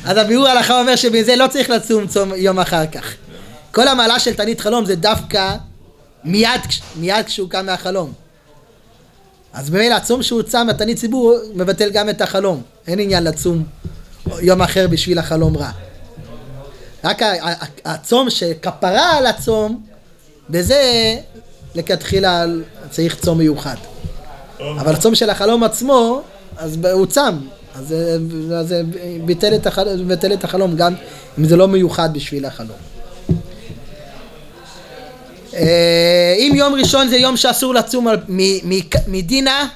[0.06, 3.14] אז הביאור ההלכה אומר שבזה לא צריך לצום צום יום אחר כך.
[3.72, 5.56] כל המעלה של תענית חלום זה דווקא
[6.24, 6.62] מיד,
[6.96, 8.14] מיד כשהוא קם מהחלום.
[9.54, 12.62] אז ממילא הצום שהוא צם בתענית ציבור מבטל גם את החלום.
[12.88, 13.64] אין עניין לצום
[14.42, 15.72] יום אחר בשביל החלום רע.
[17.04, 17.22] רק
[17.86, 19.84] הצום שכפרה על הצום,
[20.50, 21.16] בזה
[21.76, 22.46] לכתחילה
[22.90, 23.76] צריך צום מיוחד.
[24.60, 26.22] אבל הצום של החלום עצמו,
[26.58, 27.36] אז הוא צם.
[27.76, 27.96] אז
[28.64, 28.82] זה-
[29.26, 30.04] ביטל החל...
[30.04, 30.94] ביטל את החלום גם
[31.40, 32.78] אם זה לא מיוחד בשביל החלום.
[35.54, 38.08] אה, אם יום ראשון זה יום שאסור לצום
[39.08, 39.68] מדינה,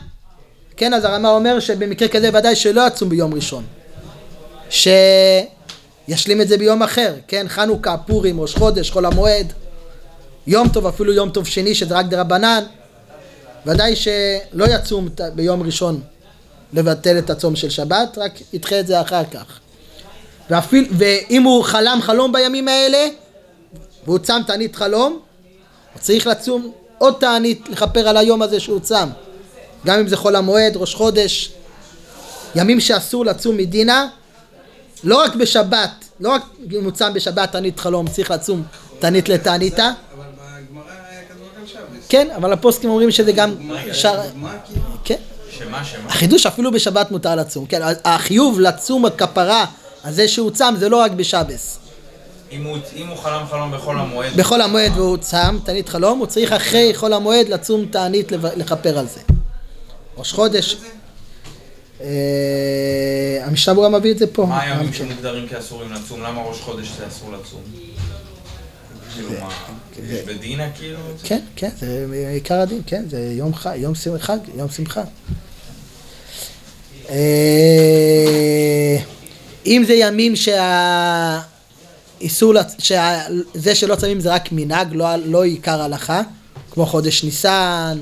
[0.77, 3.63] כן, אז הרמ"א אומר שבמקרה כזה ודאי שלא יצום ביום ראשון.
[4.69, 9.53] שישלים את זה ביום אחר, כן, חנוכה, פורים, ראש חודש, חול המועד,
[10.47, 12.63] יום טוב, אפילו יום טוב שני שזה רק דרבנן,
[13.65, 16.01] ודאי שלא יצום ביום ראשון
[16.73, 19.59] לבטל את הצום של שבת, רק ידחה את זה אחר כך.
[20.49, 23.07] ואפיל, ואם הוא חלם חלום בימים האלה,
[24.05, 25.19] והוא צם תענית חלום,
[25.93, 29.09] הוא צריך לצום עוד תענית לכפר על היום הזה שהוא צם.
[29.85, 31.51] גם אם זה חול המועד, ראש חודש,
[32.55, 34.07] ימים שאסור לצום מדינה,
[35.03, 38.63] לא רק בשבת, לא רק אם הוא צם בשבת תענית חלום, צריך לצום
[38.99, 42.02] תענית לתעניתה, אבל בגמרא היה כתוב רק על שבס.
[42.13, 43.55] כן, אבל הפוסקים אומרים שזה גם
[43.93, 44.21] שר...
[44.65, 44.81] כאילו?
[45.03, 45.15] כן.
[45.59, 46.09] שמה, שמה?
[46.09, 49.65] החידוש אפילו בשבת מותר לצום, כן, החיוב לצום הכפרה
[50.03, 51.79] על זה שהוא צם זה לא רק בשבס.
[52.51, 56.27] אם הוא- אם הוא חלם חלום בחול המועד, בחול המועד והוא צם, תענית חלום, הוא
[56.27, 59.19] צריך אחרי חול המועד לצום תענית לכפר על זה.
[60.17, 60.77] ראש חודש,
[62.01, 62.07] אה,
[63.45, 64.45] המשנה ברורה מביא את זה פה.
[64.45, 64.93] מה הימים כן.
[64.93, 66.21] שמוגדרים כאסורים לצום?
[66.23, 67.61] למה ראש חודש זה אסור לצום?
[69.99, 70.99] מה, יש בדינה כאילו?
[71.23, 75.03] כן, כן, זה עיקר הדין, כן, זה יום חג, יום חג, יום שמחה.
[77.09, 78.97] אה,
[79.65, 81.39] אם זה ימים שה...
[82.21, 83.19] איסור, לצ- שה...
[83.53, 86.21] זה שלא צמים זה רק מנהג, לא, לא עיקר הלכה,
[86.71, 87.97] כמו חודש ניסן,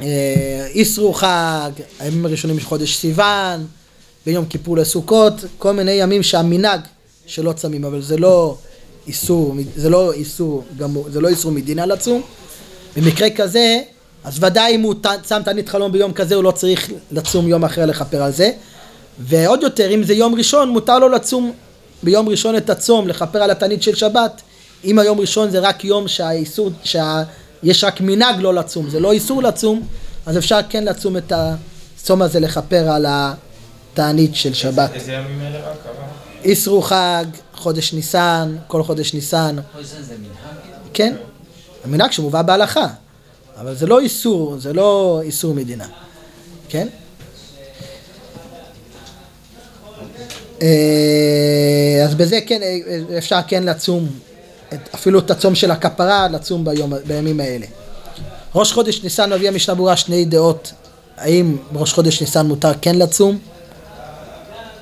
[0.00, 3.66] אה, איסרו חג, הימים הראשונים של חודש סיוון,
[4.26, 6.80] בין יום כיפור לסוכות, כל מיני ימים שהמנהג
[7.26, 8.56] שלא צמים, אבל זה לא
[9.08, 12.22] איסור, זה לא איסור גמור, זה לא איסור מדינה לצום.
[12.96, 13.80] במקרה כזה,
[14.24, 17.86] אז ודאי אם הוא צם תענית חלום ביום כזה, הוא לא צריך לצום יום אחר
[17.86, 18.50] לכפר על זה.
[19.20, 21.52] ועוד יותר, אם זה יום ראשון, מותר לו לצום
[22.02, 24.42] ביום ראשון את הצום, לכפר על התענית של שבת.
[24.84, 29.42] אם היום ראשון זה רק יום שהאיסור, שיש רק מנהג לא לצום, זה לא איסור
[29.42, 29.82] לצום,
[30.26, 34.90] אז אפשר כן לצום את הצום הזה לכפר על התענית של שבת.
[34.94, 35.76] איזה ימים אלה רק?
[36.44, 37.24] איסרו חג,
[37.54, 40.56] חודש ניסן, כל חודש ניסן, חודש זה מנהג?
[40.94, 41.14] כן,
[41.84, 42.86] המנהג שמובא בהלכה,
[43.60, 45.86] אבל זה לא איסור, זה לא איסור מדינה,
[46.68, 46.88] כן?
[50.62, 54.08] אה, אז בזה כן, אה, אפשר כן לצום,
[54.94, 57.66] אפילו את הצום של הכפרה, לצום ביום, בימים האלה.
[58.54, 60.72] ראש חודש ניסן מביא המשנה ברורה שני דעות,
[61.16, 63.38] האם בראש חודש ניסן מותר כן לצום?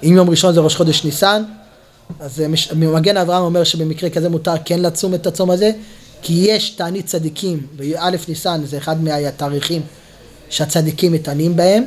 [0.02, 1.42] אם יום ראשון זה ראש חודש ניסן,
[2.20, 5.70] אז אה, מש- מגן אברהם אומר שבמקרה כזה מותר כן לצום את הצום הזה,
[6.22, 9.82] כי יש תענית צדיקים, באלף ניסן זה אחד מהתאריכים
[10.50, 11.84] שהצדיקים מתענים בהם,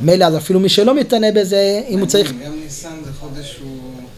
[0.00, 3.68] מילא אז אפילו מי שלא מתענה בזה, אם הוא צריך, גם ניסן זה חודש שהוא...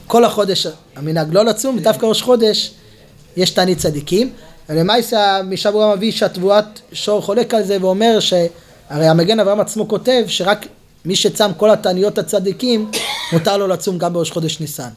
[0.06, 0.66] כל החודש
[0.96, 2.70] המנהג לא לצום, ודווקא ראש חודש
[3.36, 4.32] יש תענית צדיקים.
[4.68, 10.66] ולמעשה משבוע מביא שהתבואת שור חולק על זה ואומר שהרי המגן אברהם עצמו כותב שרק
[11.04, 12.90] מי שצם כל התעניות הצדיקים
[13.32, 14.88] מותר לו לצום גם בראש חודש ניסן.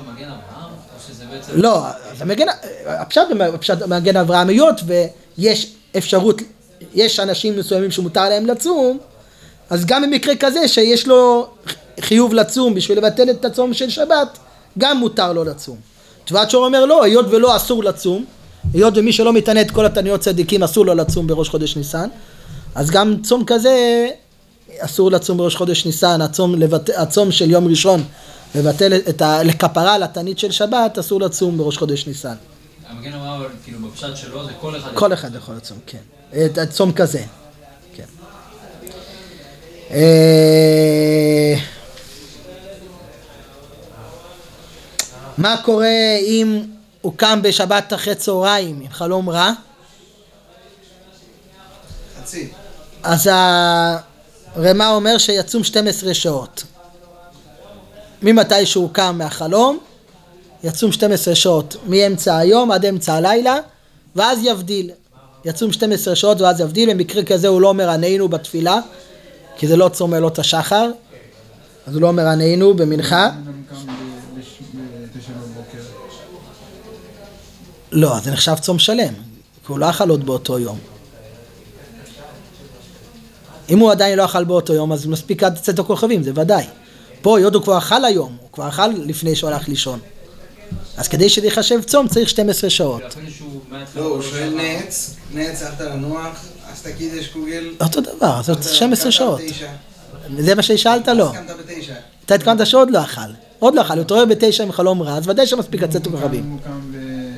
[0.00, 0.28] במגן.
[1.54, 1.84] לא,
[2.86, 3.22] הפשט,
[3.54, 6.42] הפשט מגן אברהם, היות ויש אפשרות,
[6.94, 8.98] יש אנשים מסוימים שמותר להם לצום,
[9.70, 11.46] אז גם במקרה כזה שיש לו
[12.00, 14.38] חיוב לצום בשביל לבטל את הצום של שבת,
[14.78, 15.76] גם מותר לו לצום.
[16.24, 18.24] תבואת שור אומר לא, היות ולא אסור לצום,
[18.74, 22.08] היות ומי שלא מתענה את כל התעניות צדיקים אסור לו לצום בראש חודש ניסן,
[22.74, 24.08] אז גם צום כזה
[24.78, 26.90] אסור לצום בראש חודש ניסן, הצום, לבט...
[26.90, 28.04] הצום של יום ראשון
[28.54, 29.42] לבטל את ה...
[29.42, 32.34] לכפרה על התענית של שבת, אסור לצום בראש חודש ניסן.
[32.88, 34.94] המגן אבל כאילו בפשט שלו זה כל אחד...
[34.94, 35.98] כל אחד יכול לצום, כן.
[36.46, 37.24] את הצום כזה,
[37.96, 38.04] כן.
[39.90, 41.54] אה,
[45.38, 46.62] מה קורה אם
[47.00, 49.52] הוא קם בשבת אחרי צהריים עם חלום רע?
[52.22, 52.48] חצי.
[53.02, 53.30] אז
[54.54, 56.64] הרמ"א אומר שיצום 12 שעות.
[58.22, 59.78] ממתי שהוא קם מהחלום,
[60.64, 63.56] יצום 12 שעות מאמצע היום עד אמצע הלילה,
[64.16, 64.90] ואז יבדיל.
[65.44, 68.80] יצום 12 שעות ואז יבדיל, במקרה כזה הוא לא אומר עננו בתפילה,
[69.56, 70.90] כי זה לא צום עלות השחר,
[71.86, 73.30] אז הוא לא אומר עננו במנחה.
[77.92, 79.14] לא, זה נחשב צום שלם,
[79.66, 80.91] כי הוא לא אכל עוד באותו יום.
[83.70, 86.64] אם הוא עדיין לא אכל באותו יום, אז מספיק עד צאת הכוכבים, זה ודאי.
[87.22, 89.98] פה, היות הוא כבר אכל היום, הוא כבר אכל לפני שהוא הלך לישון.
[90.96, 93.02] אז כדי שזה ייחשב צום, צריך 12 שעות.
[93.96, 94.54] לא, הוא שואל.
[94.56, 97.64] נץ, נץ, הלכת לנוח, עשת קידש קוגל.
[97.80, 99.40] אותו דבר, זה אתה- 12 קמת שעות.
[100.38, 101.08] זה מה ששאלת?
[101.08, 101.32] לא.
[102.26, 103.20] אתה התכוונת שעוד לא אכל.
[103.58, 106.06] עוד לא אכל, הוא התעורר בתשע עם חלום רע, אז ודאי שמספיק לצאת.
[106.06, 106.80] קם- אם הוא קם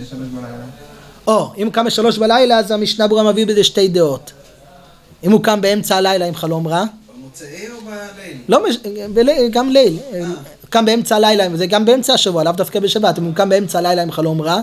[0.03, 0.65] בשלוש בלילה.
[1.27, 4.33] או, אם הוא קם בשלוש בלילה, אז המשנה ברורה מביא בזה שתי דעות.
[5.25, 6.85] אם הוא קם באמצע הלילה עם חלום רע,
[7.19, 8.37] במוצאי או בליל?
[8.49, 8.59] לא.
[9.15, 9.99] בליל, גם ליל,
[10.71, 14.03] קם באמצע הלילה, זה גם באמצע השבוע, לאו דווקא בשבת, אם הוא קם באמצע הלילה
[14.03, 14.61] עם חלום רע,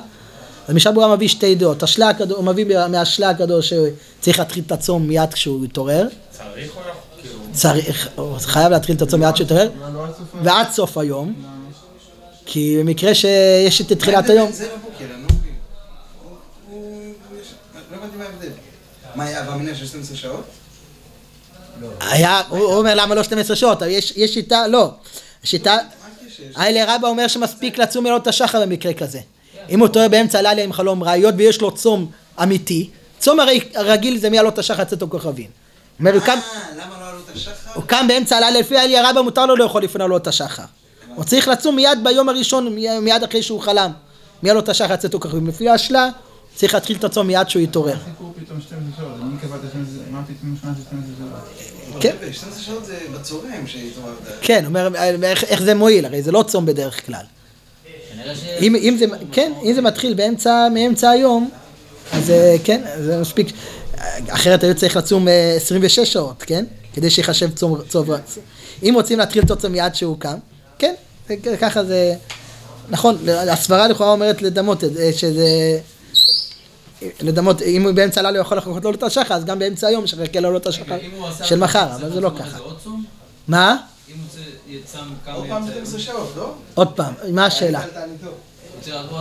[0.68, 3.74] אז משנה ברורה מביא שתי דעות, השלה הקדוש, הוא מביא מהשלה הקדוש
[4.20, 6.92] שצריך להתחיל את הצום מיד כשהוא יתעורר, צריך או לא?
[7.22, 7.40] כאילו...
[7.52, 10.14] צריך, הוא חייב להתחיל את הצום מיד כשהוא יתעורר, לא, לא היום.
[10.44, 11.34] ועד סוף היום,
[12.46, 15.54] כי במקרה שיש את תחילת היום, ההבדל בין זה בבוקר, אני לא מבין.
[16.24, 16.38] הוא-
[16.72, 17.54] הוא- יש-
[17.92, 18.48] לא הבנתי מה ההבדל.
[19.16, 20.44] מה היה אבינו של 12 שעות?
[22.02, 24.92] היה, הוא אומר למה לא 12 שעות, יש, יש שיטה, לא,
[25.44, 25.78] שיטה?
[26.56, 29.20] האלה רבא אומר שמספיק לצום מלילות השחר במקרה כזה.
[29.70, 32.12] אם הוא טועה באמצע הלילה עם חלום רע, היות ויש לו צום
[32.44, 32.90] אמיתי,
[33.20, 35.50] צום הרי הרגיל זה מעלות השחר לצאת הכוכבים.
[36.00, 37.72] אומר, הוא קם, אה, למה לא עלו את השחר?
[37.74, 40.64] הוא קם באמצע הלילה, לפי האליה רבא מותר לו לאכול לפני עלות השחר.
[41.16, 43.92] הוא צריך לצום מיד ביום הראשון, מי- מיד אחרי שהוא חלם.
[44.44, 45.48] מעלות השחר לצאת הכוכבים.
[45.48, 46.10] לפי השלה,
[46.56, 47.96] צריך להתחיל את הצום מיד שהוא יתעורר.
[47.98, 52.02] חיכו פתאום 12 שעות, מי קבע את ה-12, מה פתאום נכנס ל-12 שעות?
[52.02, 52.16] כן.
[52.22, 54.16] לא, 12 שעות זה בצהריים שהתעוררת.
[54.42, 54.90] כן, אומר,
[55.24, 56.06] איך, זה מועיל?
[56.06, 57.24] הרי זה לא צום בדרך כלל.
[58.14, 58.40] כנראה ש...
[58.62, 61.50] אם, אם זה, כן, אם זה מתחיל באמצע, מאמצע היום,
[62.12, 63.48] אז אה, כן, זה מספיק.
[64.30, 66.66] אחרת היו צריך לצום אה, 26 שעות, כן?
[66.94, 68.08] כדי שיחשב צום, צום,
[68.84, 70.38] אם רוצים להתחיל את הצום מיד שהוא קם,
[70.80, 70.94] כן,
[71.60, 72.14] ככה זה,
[72.90, 75.80] נכון, הסברה לכאורה אומרת לדמות את זה, שזה,
[77.22, 80.68] לדמות, אם הוא באמצע הלילה יכול לחכות לעלות השחר, אז גם באמצע היום שחכה לעלות
[80.68, 82.58] השחר אם הוא עשה- של מחר, אבל זה לא ככה.
[83.48, 83.78] מה?
[84.10, 86.54] אם הוא צ- יצם כמה יצא- 12 שעות, לא?
[86.74, 87.82] עוד פעם, מה השאלה?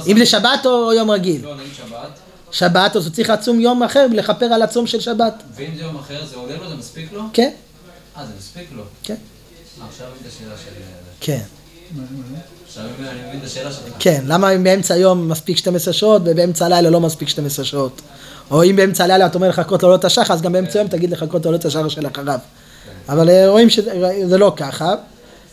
[0.07, 1.44] אם זה שבת או יום רגיל?
[1.44, 2.09] לא, נגיד שבת.
[2.53, 5.34] שבת, אז הוא צריך לצום יום אחר ולכפר על הצום של שבת.
[5.55, 6.68] ואם זה יום אחר, זה עולה לו?
[6.68, 7.22] זה מספיק לו?
[7.32, 7.51] כן,
[8.16, 8.82] אה, זה מספיק לו.
[9.03, 9.14] כן,
[9.88, 10.84] עכשיו את השאלה שלי.
[11.20, 11.42] כן,
[12.79, 12.87] אני
[13.29, 13.83] מבין- את השאלה שלך.
[13.99, 14.25] כן.
[14.27, 18.01] למה אם באמצע היום מספיק 12 שעות ובאמצע הלילה לא מספיק 12 שעות?
[18.51, 21.45] או אם באמצע הלילה אתה אומר לחכות לעלות השחר, אז גם באמצע היום תגיד לחכות
[21.45, 22.39] לעלות השחר של אחריו.
[23.09, 23.91] אבל אה, רואים שזה
[24.29, 24.95] זה לא ככה.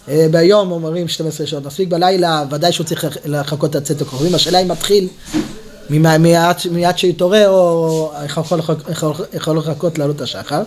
[0.10, 4.36] אה, ביום אומרים 12 שעות, מספיק בלילה, ודאי שהוא צריך לח- לחכות עד צאת הכוכבים.
[4.36, 5.08] השאלה אם מתחיל
[5.90, 8.12] מיד שיתעורר, או
[9.34, 10.62] יכול לחכות לעלות השחר.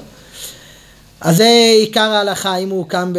[1.20, 1.48] אז זה
[1.80, 3.12] עיקר ההלכה, אם הוא קם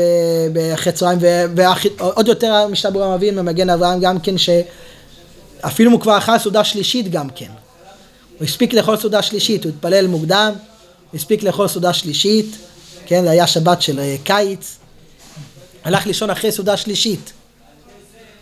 [0.73, 1.19] אחרי צהריים,
[1.55, 3.39] ועוד יותר המשנה ברורה מבין
[3.69, 7.45] אברהם גם כן, שאפילו אם הוא כבר אכל סעודה שלישית גם כן.
[8.39, 10.51] הוא הספיק לאכול סעודה שלישית, הוא התפלל מוקדם,
[11.11, 12.55] הוא הספיק לאכול סעודה שלישית,
[13.05, 14.77] כן, זה היה שבת של אה, קיץ,
[15.83, 17.33] הלך לישון אחרי סעודה שלישית.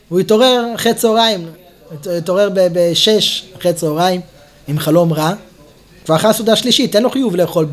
[0.10, 1.52] הוא התעורר אחרי צהריים,
[1.92, 4.22] הת- התעורר בשש אחרי צהריים
[4.68, 5.34] עם חלום רע,
[6.10, 7.68] כבר אחרי הסעודה השלישית, אין לו חיוב לאכול,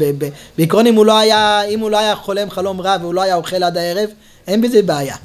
[0.57, 3.35] בעיקרון אם הוא לא היה, אם הוא לא היה חולם חלום רע והוא לא היה
[3.35, 4.11] אוכל עד הערב,
[4.47, 5.17] אין בזה בעיה.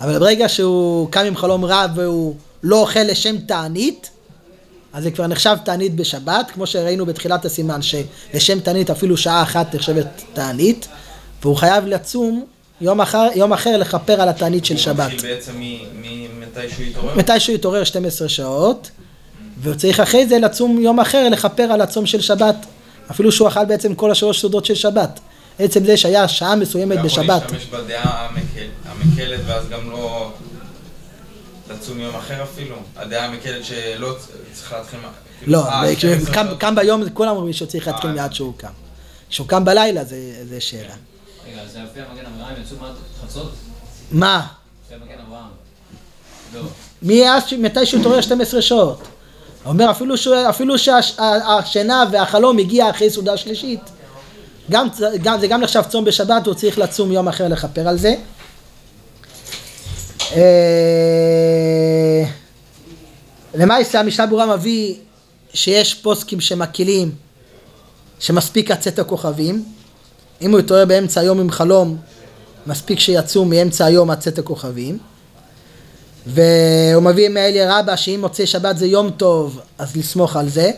[0.00, 4.10] אבל ברגע שהוא קם עם חלום רע והוא לא אוכל לשם תענית,
[4.92, 9.74] אז זה כבר נחשב תענית בשבת, כמו שראינו בתחילת הסימן, שלשם תענית אפילו שעה אחת
[9.74, 10.88] נחשבת תענית,
[11.42, 12.44] והוא חייב לצום
[12.80, 15.22] יום אחר, יום אחר לכפר על התענית של שבת.
[15.22, 15.52] בעצם
[15.94, 17.14] ממתי שהוא יתעורר?
[17.16, 18.90] מתי שהוא יתעורר 12 שעות,
[19.62, 22.56] והוא צריך אחרי זה לצום יום אחר לכפר על הצום של שבת,
[23.10, 25.20] אפילו שהוא אכל בעצם כל השלוש סעודות של שבת.
[25.58, 27.42] עצם זה שהיה שעה מסוימת אתה יכול בשבת.
[27.52, 30.32] להשתמש בדעה המקל- המקלת ואז גם לא
[31.70, 32.76] לצום יום אחר אפילו?
[32.96, 34.14] הדעה המקלת שלא
[34.52, 34.98] צריך להתחיל...
[35.38, 38.14] כאילו, לא, אה, כשהוא 12 קם, ביום, כולם אומרים שהוא צריך להתחיל אה.
[38.14, 38.68] מיד שהוא קם.
[39.30, 40.16] כשהוא קם בלילה זה,
[40.48, 40.94] זה שאלה.
[41.52, 42.92] רגע, אז לפי המגן אברהם יצאו מעט
[43.24, 43.52] חצות?
[44.10, 44.46] מה?
[44.86, 45.44] לפי המגן אברהם.
[46.54, 46.60] לא.
[47.02, 49.02] מי אז, מתי שהוא התעורר 12 שעות?
[49.66, 53.80] אומר אפילו, שהוא, אפילו שהשינה והחלום הגיע אחרי סעודה שלישית,
[54.70, 54.88] גם,
[55.22, 58.14] גם, זה גם נחשב צום בשבת, הוא צריך לצום יום אחר לכפר על זה.
[60.32, 62.24] אה,
[63.54, 64.94] למעשה המשנה ברורה מביא
[65.52, 67.10] שיש פוסקים שמקילים
[68.18, 69.64] שמספיק לצאת הכוכבים
[70.42, 71.96] אם הוא יתעורר באמצע היום עם חלום
[72.66, 74.98] מספיק שיצאו מאמצע היום עד הכוכבים
[76.26, 80.70] והוא מביא מאלי רבא שאם מוצאי שבת זה יום טוב אז לסמוך על זה.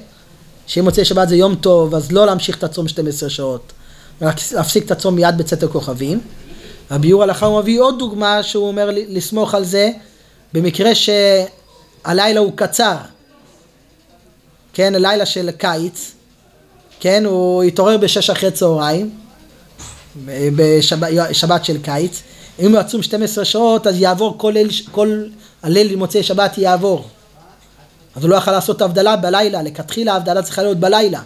[0.67, 3.73] שאם מוצאי שבת זה יום טוב אז לא להמשיך את הצום 12 שעות.
[4.21, 6.21] להפסיק את הצום מיד בצאת הכוכבים.
[6.91, 9.91] הביאור הלכה הוא מביא עוד דוגמה שהוא אומר לסמוך על זה
[10.53, 12.97] במקרה שהלילה הוא קצר.
[14.73, 16.13] כן הלילה של קיץ.
[17.01, 19.11] כן הוא התעורר בשש אחרי צהריים
[20.27, 22.23] בשבת שבת של קיץ
[22.59, 25.25] אם הוא עצום 12 שעות אז יעבור כל ליל, כל
[25.63, 27.09] הליל למוצאי שבת יעבור.
[28.17, 31.23] אז הוא לא יכול לעשות הבדלה בלילה, לכתחילה ההבדלה צריכה להיות בלילה.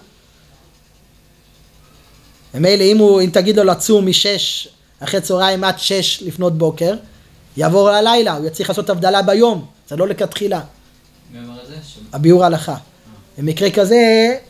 [2.55, 4.69] ומילא אם, הוא, אם תגיד לו לצום משש
[5.01, 6.95] אחרי צהריים עד שש לפנות בוקר
[7.57, 10.61] יעבור הלילה, הוא יצטרך לעשות הבדלה ביום, זה לא לכתחילה,
[12.13, 12.77] הביאור ההלכה
[13.39, 13.97] במקרה כזה,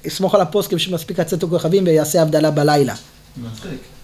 [0.04, 2.94] יסמוך על הפוסקים שמספיק לצאת הכוכבים ויעשה הבדלה בלילה.
[3.36, 3.99] מצחיק.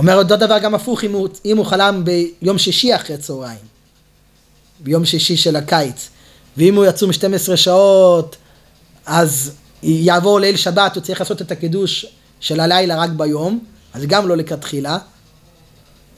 [0.00, 3.58] אומר אותו דבר גם הפוך אם הוא, אם הוא חלם ביום שישי אחרי צהריים,
[4.80, 6.08] ביום שישי של הקיץ,
[6.56, 8.36] ואם הוא יצום 12 שעות,
[9.06, 12.06] אז יעבור ליל שבת, הוא צריך לעשות את הקידוש
[12.40, 14.98] של הלילה רק ביום, אז גם לא לכתחילה,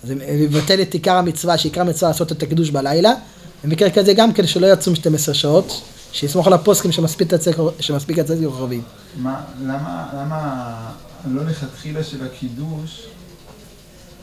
[0.02, 3.12] אז זה מבטל את עיקר המצווה, שעיקר המצווה לעשות את הקידוש בלילה,
[3.64, 8.38] במקרה כזה גם כן שלא יצום 12 שעות, שיסמוך על הפוסקים שמספיק לצאת שמספיק לצאת
[8.44, 8.82] כוכבים.
[9.16, 10.76] מה, למה, למה
[11.24, 13.06] הלא לכתחילה של הקידוש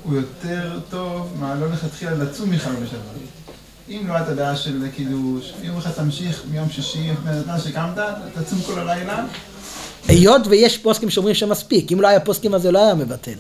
[0.10, 3.00] הוא יותר טוב מהלא לכתחילה לצום בכלל בשבת?
[3.90, 7.98] אם לא הייתה דעה של קידוש, יום אחד תמשיך מיום שישי, בזמן שקמת,
[8.36, 9.26] תצום כל הלילה,
[10.08, 13.38] היות ויש פוסקים שאומרים שמספיק, אם לא היה פוסקים אז זה לא היה מבטל.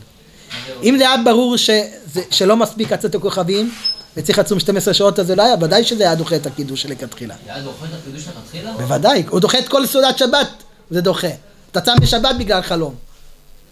[0.83, 3.71] אם זה היה ברור שזה, שלא מספיק לצאת הכוכבים
[4.17, 7.35] וצריך לצום 12 שעות אז זה לא היה, ודאי שזה היה דוחה את הקידוש לכתחילה.
[7.45, 8.71] היה דוחה את הקידוש לכתחילה?
[8.71, 10.49] בוודאי, הוא דוחה את כל סעודת שבת,
[10.89, 11.27] זה דוחה.
[11.71, 13.08] אתה צם בשבת בגלל חלום.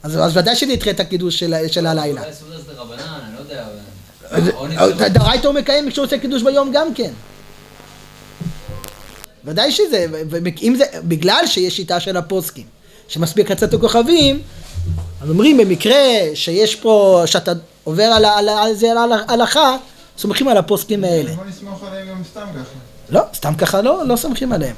[0.08, 2.22] אז, אז ודאי שזה ידחה את הקידוש של, של הלילה.
[2.22, 3.66] אולי סעודה זה רבנן, אני לא יודע.
[4.92, 7.12] נצטרך- דאורייתא הוא מקיים כשהוא עושה קידוש ביום גם כן.
[9.46, 12.66] ודאי שזה, ואם זה, בגלל שיש שיטה של הפוסקים,
[13.08, 14.42] שמספיק לצאת הכוכבים,
[15.22, 15.96] אז אומרים במקרה
[16.34, 17.52] שיש פה, שאתה
[17.84, 19.78] עובר על, על, על זה על ההלכה,
[20.18, 21.32] סומכים על הפוסקים האלה.
[21.36, 22.70] בוא נסמוך עליהם גם סתם ככה.
[23.10, 24.76] לא, סתם ככה לא, לא סומכים עליהם.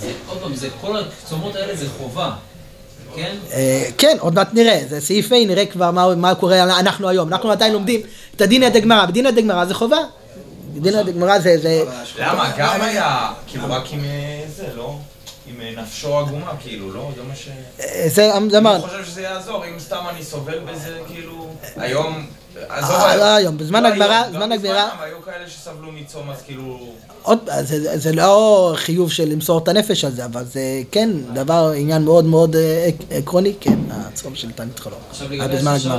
[0.00, 2.32] זה- עוד פעם, זה כל הצומות האלה זה חובה.
[3.16, 3.36] כן?
[3.52, 7.28] אה, כן, עוד מעט נראה, זה סעיף A, נראה כבר מה, מה קורה אנחנו היום.
[7.28, 8.00] אנחנו עדיין לומדים
[8.36, 9.98] את הגמרא, בדין עד הגמרא זה חובה.
[10.74, 11.84] דין עד הגמרא זה, זה,
[12.18, 12.50] למה?
[12.58, 14.96] גם היה, כאילו רק עם אה, זה, לא?
[15.46, 17.10] עם אה, נפשו עגומה, כאילו, לא?
[17.16, 17.48] זה מה ש...
[17.78, 18.82] זה, זה אני אמרנו.
[18.82, 21.48] חושב שזה יעזור, אם סתם אני סובל בזה, כאילו...
[21.76, 22.26] היום...
[22.68, 23.16] עזוב אה.
[23.16, 26.78] לא היום, בזמן לא הגמרא- גם הגמרא- היו כאלה שסבלו מצום, אז כאילו...
[27.22, 27.38] עוד,
[27.94, 30.60] זה, לא חיוב של למסור את הנפש על זה, אבל זה
[30.92, 34.98] כן דבר, עניין מאוד מאוד אה, עק- עקרוני, כן, הצום של תענית חלום.
[35.10, 35.46] עכשיו היה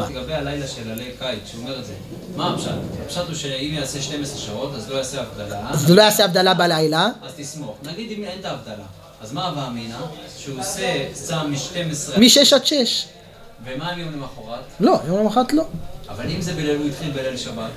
[0.09, 1.93] לגבי הלילה של עלי קיץ, שהוא אומר את זה.
[2.35, 2.71] מה הפשט?
[3.05, 5.69] הפשט הוא שאם יעשה 12 שעות, אז לא יעשה הבדלה.
[5.69, 7.75] אז הוא לא יעשה הבדלה בלילה, אז תסמוך.
[7.83, 8.85] נגיד אם אין את ההבדלה.
[9.21, 9.95] אז מה הווה אמינא?
[10.37, 12.19] שהוא עושה צם מ-12...
[12.19, 13.05] מ-6 עד 6.
[13.65, 14.63] ומה עם יום למחרת?
[14.79, 15.63] לא, יום למחרת לא.
[16.15, 17.71] אבל אם זה בליל, הוא התחיל בליל שבת.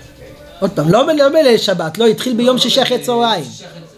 [0.61, 3.45] עוד פעם, לא, ב- לא בליל שבת, לא, התחיל ביום שישי אחרי צהריים.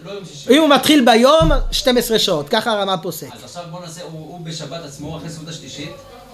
[0.05, 0.11] לא.
[0.49, 3.27] אם הוא מתחיל ביום, 12 שעות, ככה הרמה פוסק.
[3.35, 5.89] אז עכשיו בוא נעשה, הוא בשבת עצמו, אחרי סעודה שלישית,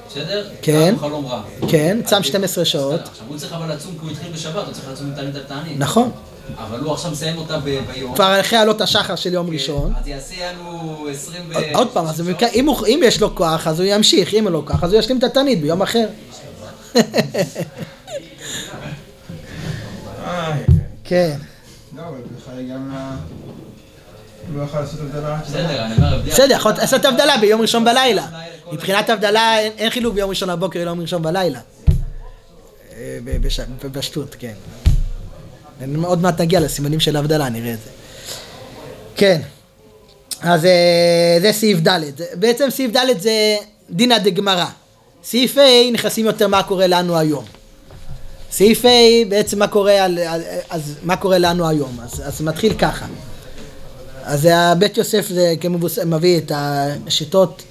[0.10, 0.48] בסדר?
[0.62, 0.96] כן.
[1.00, 1.42] חלום רע.
[1.70, 3.00] כן, צם אז- 12 שעות.
[3.02, 5.42] עכשיו הוא צריך אבל לצום כי הוא התחיל בשבת, הוא צריך לצום עם תענית על
[5.48, 5.80] תענית.
[5.80, 6.12] נכון.
[6.58, 8.16] אבל הוא עכשיו מסיים אותה ביום.
[8.16, 9.94] כבר אחרי עלות השחר של יום ראשון.
[10.02, 11.54] אז יעשה לנו 20 ו...
[11.76, 12.06] עוד- פעם,
[12.88, 15.24] אם יש לו כוח, אז הוא ימשיך, אם אין לו כוח, אז הוא ישלים את
[15.24, 16.06] התענית ביום אחר.
[21.04, 21.38] כן,
[21.98, 22.98] לא, אבל בכלל גם ל...
[24.50, 25.40] הוא לא יכול לעשות הבדלה.
[25.46, 28.28] בסדר, אני אומר, הבדל- בסדר, יכול לעשות הבדלה ביום ראשון בלילה.
[28.72, 31.60] מבחינת הבדלה אין- חילוק ביום ראשון בבוקר ליום ראשון בלילה.
[32.98, 34.54] אה, ב- בש- בפשטות, כן.
[36.04, 37.90] עוד מעט נגיע לסימנים של הבדלה, נראה את זה.
[39.16, 39.42] כן,
[40.42, 42.00] אז אה, זה סעיף ד'.
[42.34, 43.32] בעצם סעיף ד' זה
[43.90, 44.66] דינא דגמרא.
[45.24, 47.46] סעיף ה' נכנסים יותר מה קורה לנו היום.
[48.52, 48.90] סעיף ה'
[49.30, 50.20] בעצם מה קורה, על,
[50.70, 52.00] אז מה קורה לנו היום.
[52.04, 53.06] אז, אז מתחיל ככה.
[54.24, 54.48] אז
[54.80, 56.00] בית יוסף זה כמבוס...
[56.00, 57.64] מביא את השיטות.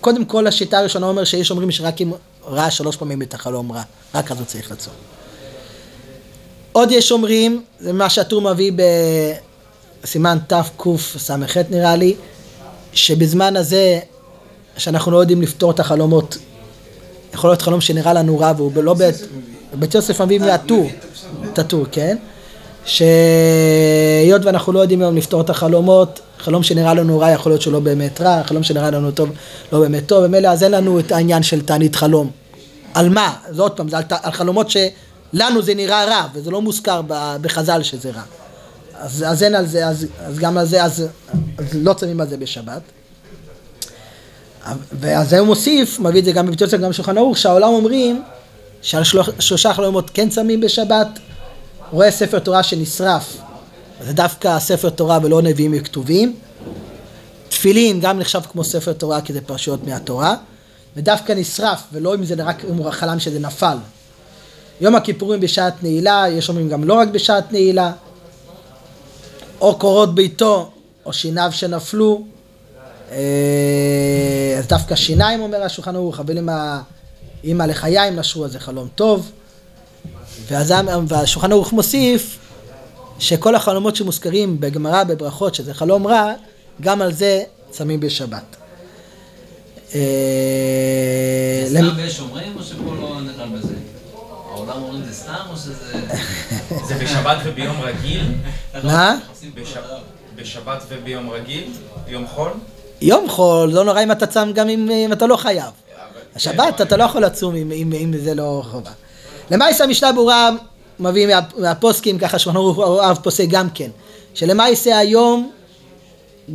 [0.00, 2.12] קודם כל השיטה הראשונה אומר שיש אומרים שרק אם
[2.44, 3.82] ראה שלוש פעמים את החלום רע,
[4.14, 4.94] רק אז הוא צריך לצום.
[6.72, 8.72] עוד יש אומרים, זה מה שהטור מביא
[10.02, 12.14] בסימן תקס"ח נראה לי,
[12.92, 14.00] שבזמן הזה
[14.76, 16.38] שאנחנו לא יודעים לפתור את החלומות,
[17.34, 19.14] יכול להיות חלום שנראה לנו רע והוא לא בית,
[19.74, 20.90] בית יוסף מביא מהטור,
[21.52, 22.16] את הטור, כן?
[22.84, 27.72] שהיות ואנחנו לא יודעים היום לפתור את החלומות, חלום שנראה לנו רע יכול להיות שהוא
[27.72, 29.30] לא באמת רע, חלום שנראה לנו טוב
[29.72, 32.30] לא באמת טוב, ומילא אז אין לנו את העניין של תענית חלום.
[32.94, 33.34] על מה?
[33.50, 37.00] זה עוד פעם, זה על, על חלומות שלנו זה נראה רע, וזה לא מוזכר
[37.40, 38.22] בחז"ל שזה רע.
[38.98, 41.06] אז, אז אין על זה, אז, אז גם על זה, אז,
[41.58, 42.82] אז לא צמים על זה בשבת.
[44.92, 48.22] ואז הוא מוסיף, מביא את זה גם בבית יוסף, גם בשולחן ערוך, שהעולם אומרים
[48.82, 51.18] שעל שלוש, שלושה חלומות כן צמים בשבת,
[51.90, 53.36] רואה ספר תורה שנשרף,
[54.06, 56.36] זה דווקא ספר תורה ולא נביאים וכתובים.
[57.48, 60.36] תפילין גם נחשב כמו ספר תורה כי זה פרשיות מהתורה,
[60.96, 63.76] ודווקא נשרף, ולא אם זה רק אם הוא חלם שזה נפל.
[64.80, 67.92] יום הכיפורים בשעת נעילה, יש אומרים גם לא רק בשעת נעילה,
[69.60, 70.70] או קורות ביתו,
[71.06, 72.24] או שיניו שנפלו,
[74.58, 76.48] אז דווקא שיניים אומר השולחן ערוך, אבל אם
[77.44, 79.30] האמא לחיים נשרו אז זה חלום טוב.
[80.50, 80.74] ואז
[81.08, 82.38] והשולחן ערוך מוסיף
[83.18, 86.32] שכל החלומות שמוזכרים בגמרא בברכות שזה חלום רע,
[86.80, 88.56] גם על זה צמים בשבת.
[89.94, 90.00] אה,
[91.68, 93.74] סתם ויש אומרים, או שפה לא נכלל בזה?
[94.50, 95.74] העולם אומרים זה סתם, או שזה...
[96.86, 98.24] זה בשבת וביום רגיל?
[98.84, 99.16] מה?
[99.54, 99.76] בש-
[100.36, 101.72] בשבת וביום רגיל?
[102.08, 102.50] יום חול?
[103.06, 105.70] יום חול, לא נורא אם אתה צם גם אם, אם אתה לא חייב.
[106.36, 108.90] השבת אתה לא יכול לצום אם, אם, אם זה לא חובה.
[109.50, 110.50] למעשה המשנה ברורה
[111.00, 113.90] מביא מה, מהפוסקים, ככה שולחן ערוך אב פוסק גם כן,
[114.34, 115.50] שלמעשה היום,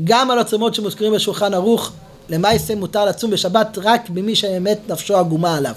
[0.03, 1.91] גם על הצומות שמוזכרים בשולחן ערוך,
[2.29, 5.75] למעשה מותר לצום בשבת רק במי שבאמת נפשו עגומה עליו,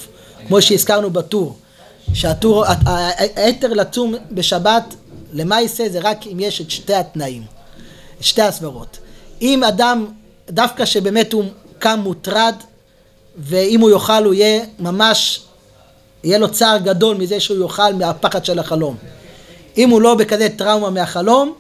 [0.49, 1.57] כמו שהזכרנו בטור,
[2.15, 2.65] שהטור,
[3.37, 4.95] היתר לצום בשבת,
[5.33, 7.43] למעשה זה רק אם יש את שתי התנאים,
[8.19, 8.99] את שתי הסברות.
[9.43, 10.07] אם אדם,
[10.51, 11.45] דווקא שבאמת הוא
[11.79, 12.55] קם מוטרד,
[13.39, 15.43] ואם הוא יאכל הוא יהיה ממש,
[16.25, 18.97] יהיה לו צער גדול מזה שהוא יאכל מהפחד של החלום.
[19.77, 21.55] אם הוא לא בכזה טראומה מהחלום,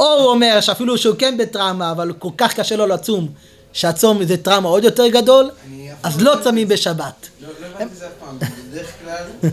[0.00, 3.28] או הוא אומר שאפילו שהוא כן בטראומה, אבל כל כך קשה לו לצום,
[3.72, 5.50] שהצום זה טראומה עוד יותר גדול,
[6.02, 7.28] אז לא צמים בשבת.
[7.40, 9.50] לא לא הבנתי את זה אף פעם, בדרך כלל,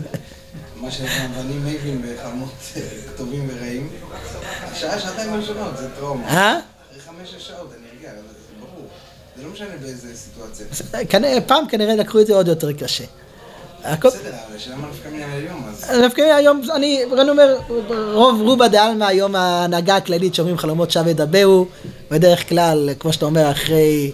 [0.76, 2.82] מה שאני מבין בחלומות אה,
[3.14, 3.88] כתובים ורעים,
[4.62, 6.28] השעה, שעתיים ראשונות זה טראומה.
[6.28, 6.58] אה?
[6.90, 7.72] אחרי חמש-שש שעות
[8.10, 8.86] אבל זה ברור.
[9.36, 10.66] זה לא משנה באיזה סיטואציה.
[11.08, 13.04] כנראה- פעם כנראה לקחו את זה עוד יותר קשה.
[13.82, 14.10] בסדר,
[14.48, 15.90] אבל השאלה מה נפקא מן היום, אז...
[16.02, 17.56] דווקא היום, אני אומר,
[18.12, 21.66] רוב רובה דעלמא היום ההנהגה הכללית שאומרים חלומות שווא ידברו,
[22.10, 24.12] בדרך כלל, כמו שאתה אומר, אחרי,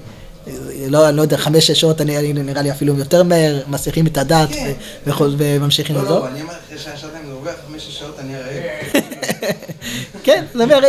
[0.88, 4.48] לא, אני לא יודע, חמש-שש שעות, אני, נראה לי אפילו יותר מהר, מסיחים את הדעת
[4.48, 4.72] כן.
[5.38, 6.18] וממשיכים לא, לזור.
[6.18, 9.02] לא, אני אומר אחרי שעה, שעתיים זה עובר, חמש-שש שעות אני רעב.
[10.22, 10.84] כן, זאת אומרת,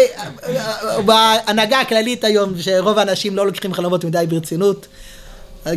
[1.05, 4.88] בהנהגה הכללית היום, שרוב האנשים לא לוקחים חלומות מדי ברצינות,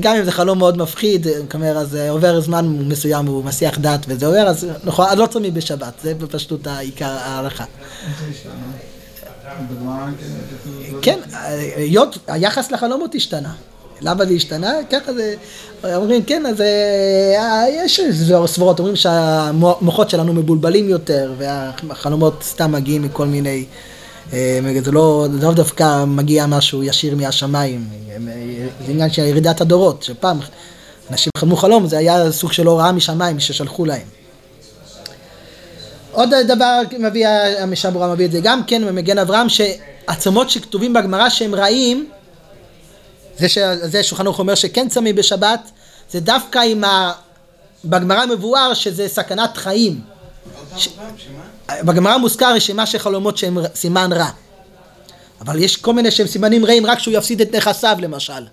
[0.01, 4.27] גם אם זה חלום מאוד מפחיד, כלומר, אז עובר זמן מסוים, הוא מסיח דעת וזה
[4.27, 7.65] עובר, אז נכון, אז לא צמים בשבת, זה בפשטות העיקר ההלכה.
[11.03, 11.19] כן
[11.77, 13.53] היות, היחס לחלומות השתנה.
[14.03, 14.73] למה זה השתנה?
[14.91, 15.35] ככה זה,
[15.85, 18.01] אומרים כן, אז אה, יש
[18.47, 23.65] סברות, אומרים שהמוחות שלנו מבולבלים יותר, והחלומות סתם מגיעים מכל מיני,
[24.33, 28.17] אה, זה לא, זה לא דווקא מגיע משהו ישיר מהשמיים, אה,
[28.87, 30.39] זה עניין של ירידת הדורות, שפעם
[31.11, 34.07] אנשים חלמו חלום, זה היה סוג של הוראה משמיים ששלחו להם.
[36.13, 37.27] עוד דבר מביא
[37.59, 42.09] המשברורה מביא את זה גם כן במגן אברהם שעצמות שכתובים בגמרא שהם רעים
[43.39, 43.59] זה, ש...
[43.83, 45.71] זה שולחן ערוך אומר שכן צמים בשבת
[46.11, 47.13] זה דווקא עם ה...
[47.85, 50.01] בגמרא מבואר שזה סכנת חיים
[50.77, 50.89] ש-?
[51.71, 54.31] בגמרא מוזכר רשימה של חלומות שהם סימן רע
[55.41, 58.47] אבל יש כל מיני שהם סימנים רעים רק שהוא יפסיד את נכסיו למשל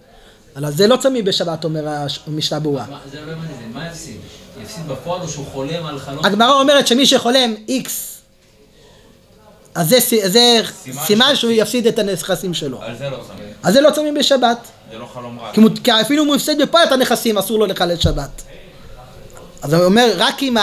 [0.55, 3.33] אבל זה לא צמים בשבת אומר המשנה ברורה לא
[3.73, 4.17] מה יפסיד?
[4.63, 6.25] יפסיד בפועל או שהוא חולם על חלום?
[6.25, 8.18] הגמרא אומרת שמי שחולם איקס
[9.75, 9.99] אז זה,
[10.29, 13.53] זה סימן סימן שהוא יפסיד את הנכסים שלו על זה לא צמים.
[13.63, 14.57] אז זה לא צמים בשבת
[14.91, 15.51] זה לא חלום רע.
[15.53, 18.43] כי כי אפילו אם הוא הפסיד בפועל את הנכסים אסור לו לחלל שבת
[19.61, 20.57] אז הוא אומר רק אם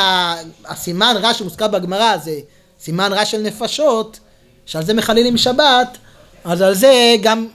[0.65, 2.39] הסימן רע שמוזכר בגמרא זה
[2.81, 4.21] סימן רע של נפשות
[4.67, 5.99] שעל זה מחללים שבת
[6.45, 7.47] אז על זה גם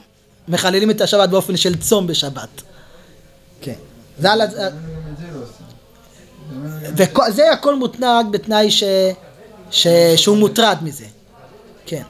[0.48, 2.62] מחללים את השבת באופן של צום בשבת
[3.60, 3.74] כן
[4.18, 4.46] זה על ה...
[4.46, 5.46] גם את זה לא
[7.28, 8.84] וזה הכל מותנה רק בתנאי ש...
[9.70, 9.86] ש...
[10.16, 11.04] שהוא מוטרד מזה.
[11.86, 12.02] כן.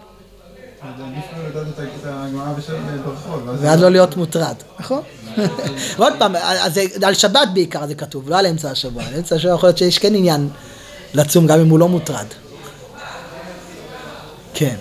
[0.83, 3.43] אז עדיף לדעת את ה- את הגמרא בשבת ברחוב.
[3.49, 5.03] ואז- ועד לא להיות מוטרד, נכון?
[5.97, 9.03] ועוד פעם, אז זה על שבת בעיקר זה כתוב, לא על אמצע השבוע.
[9.05, 10.49] על אמצע השבוע יכול להיות שיש כן עניין
[11.15, 12.27] לצום גם אם הוא לא מוטרד.
[14.55, 14.77] כן.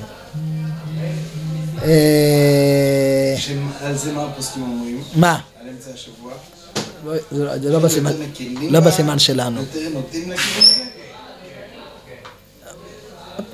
[1.83, 5.03] אה, שעל זה מה הפוסקים אומרים?
[5.15, 5.39] מה?
[5.61, 6.31] על אמצע השבוע?
[7.05, 7.79] לא- זה לא- לא
[8.71, 9.59] לא בסימן שלנו.
[9.61, 10.83] יותר נוטים לכיוון הזה?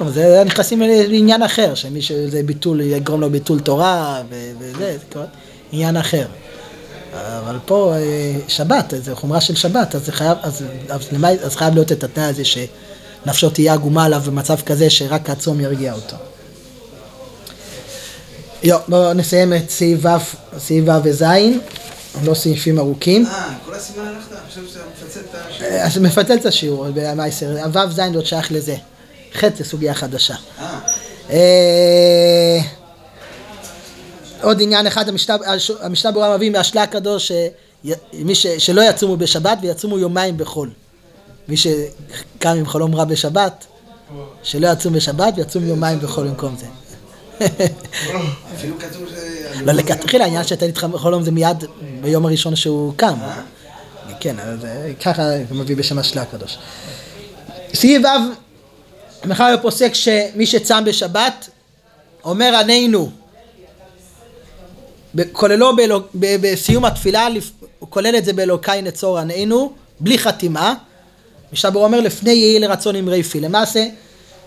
[0.07, 5.25] זה נכנסים לעניין אחר, שמי שזה ביטול, יגרום לו ביטול תורה וזה, זה כבר
[5.71, 6.25] עניין אחר.
[7.13, 11.73] אבל פה אה, שבת, זה חומרה של שבת, אז חייב, אז, אז, למה, אז חייב
[11.73, 16.15] להיות את התנאי הזה שנפשו תהיה עגומה עליו במצב כזה שרק הצום ירגיע אותו.
[18.63, 21.23] יו, בואו נסיים את סעיף ו', סעיף ו' וז',
[22.23, 23.25] לא סעיפים ארוכים.
[23.25, 24.31] אה, כל הסימן הלכת?
[24.31, 25.63] אני חושב שאתה מפצל את השם.
[25.63, 28.75] אה, אז מפצל את השיעור במייסר, ו' ז' לא שייך לזה.
[29.37, 30.35] ח' זה סוגיה חדשה.
[30.59, 30.79] אה,
[31.29, 32.59] אה,
[34.41, 35.37] עוד עניין אחד, המשנה-
[36.11, 37.31] ברורה מביא מהשלה הקדוש
[38.13, 40.69] מי ש- שלא יצומו בשבת ויצומו יומיים בחול.
[41.47, 41.75] מי שקם
[42.49, 43.65] עם חלום רע בשבת,
[44.43, 46.65] שלא יצום בשבת ויצום יומיים בחול במקום זה.
[48.55, 49.11] אפילו כתוב ש...
[49.65, 51.63] לא, לכתחילה העניין שאתה איתך חלום זה מיד
[52.01, 53.13] ביום הראשון שהוא קם.
[54.19, 54.55] כן, אה,
[55.05, 56.57] ככה הוא מביא בשם השלה הקדוש.
[57.73, 58.46] סעיף ו',
[59.23, 61.49] הוא פוסק שמי שצם בשבת,
[62.23, 63.09] אומר ענינו,
[65.31, 67.27] כוללו באלוק- בסיום התפילה,
[67.79, 70.73] הוא כולל את זה באלוקי נצור ענינו, בלי חתימה.
[71.53, 73.39] משתבר אומר לפני יהי לרצון אמרי פי.
[73.39, 73.85] למעשה,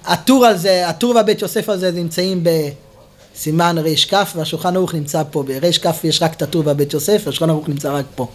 [0.04, 5.42] הטור הזה, הטור והבית יוסף הזה נמצאים בסימן ריש כ' והשולחן ערוך נמצא פה.
[5.42, 8.26] בריש כ' יש רק את הטור והבית יוסף והשולחן ערוך נמצא רק פה.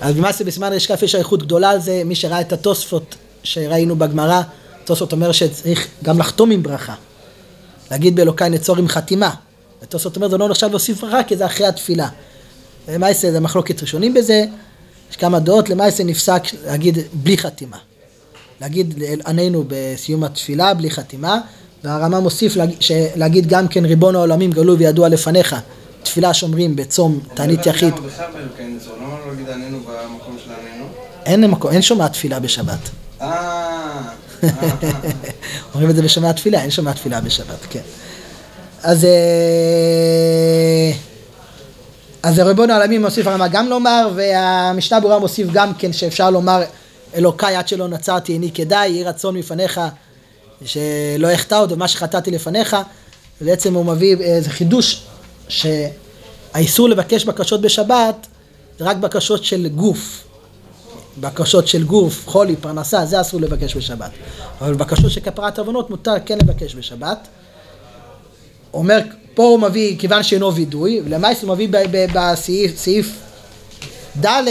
[0.00, 3.96] אז למעשה בסימן ריש כ' יש אריכות גדולה על זה, מי שראה את התוספות שראינו
[3.96, 4.42] בגמרא,
[4.88, 6.94] התוספות אומר שצריך גם לחתום עם ברכה.
[7.90, 9.30] להגיד באלוקי נצור עם חתימה.
[9.82, 12.08] התוספות אומר זה לא נחשב להוסיף ברכה כי זה אחרי התפילה.
[12.88, 14.44] למעשה זה מחלוקת ראשונים בזה,
[15.10, 17.76] יש כמה דעות, למעשה נפסק להגיד בלי חתימה.
[18.60, 21.40] להגיד עננו בסיום התפילה בלי חתימה,
[21.84, 22.78] והרמה מוסיף להגיד,
[23.16, 25.56] להגיד גם כן ריבון העולמים גלו וידוע לפניך,
[26.02, 27.94] תפילה שומרים בצום תענית יחיד,
[30.80, 30.86] לא?
[31.26, 32.90] אין מקום, אין שומעת תפילה בשבת.
[35.74, 37.80] אומרים את זה בשומע תפילה, אין שומע תפילה בשבת, כן.
[38.82, 40.92] אז אה,
[42.22, 46.62] אז ריבון העולמים מוסיף הרמה גם לומר, והמשנה ברורה מוסיף גם כן שאפשר לומר
[47.14, 49.80] אלוקיי עד שלא נצרתי איני כדאי, יהי רצון מפניך
[50.64, 52.76] שלא אחטא עוד ומה שחטאתי לפניך,
[53.40, 55.02] ובעצם הוא מביא איזה חידוש
[55.48, 58.26] שהאיסור לבקש בקשות בשבת
[58.78, 60.24] זה רק בקשות של גוף,
[61.20, 64.10] בקשות של גוף, חולי, פרנסה, זה אסור לבקש בשבת.
[64.60, 67.28] אבל בקשות של כפרת עוונות מותר כן לבקש בשבת.
[68.74, 68.98] אומר,
[69.34, 71.68] פה הוא מביא, כיוון שאינו וידוי, ולמעשה הוא מביא
[72.14, 73.18] בסעיף סעיף
[74.24, 74.48] ד'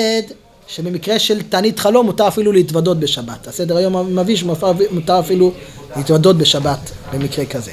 [0.68, 3.48] שבמקרה של תענית חלום מותר אפילו להתוודות בשבת.
[3.48, 5.52] הסדר היום מביא שמותר אפילו
[5.96, 7.72] להתוודות בשבת במקרה כזה.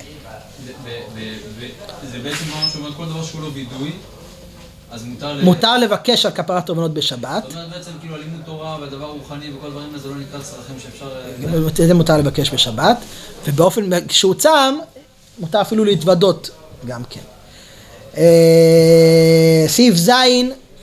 [2.12, 3.92] זה בעצם מה שאומר כל דבר שהוא לא וידוי,
[4.94, 5.40] אז מותר.
[5.42, 9.66] מותר לבקש על כפרת עוונות בשבת, זאת אומרת בעצם כאילו הלימוד תורה והדבר רוחני וכל
[9.66, 11.10] הדברים האלה זה לא נקרא צרכים שאפשר...
[11.86, 12.96] זה מותר לבקש בשבת,
[13.46, 14.74] ובאופן, כשהוא צם,
[15.38, 16.50] מותר אפילו להתוודות
[16.86, 17.20] גם כן.
[18.16, 20.10] אה, סעיף ז',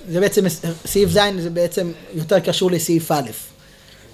[0.09, 0.45] זה בעצם,
[0.85, 3.29] סעיף ז' זה בעצם יותר קשור לסעיף א'.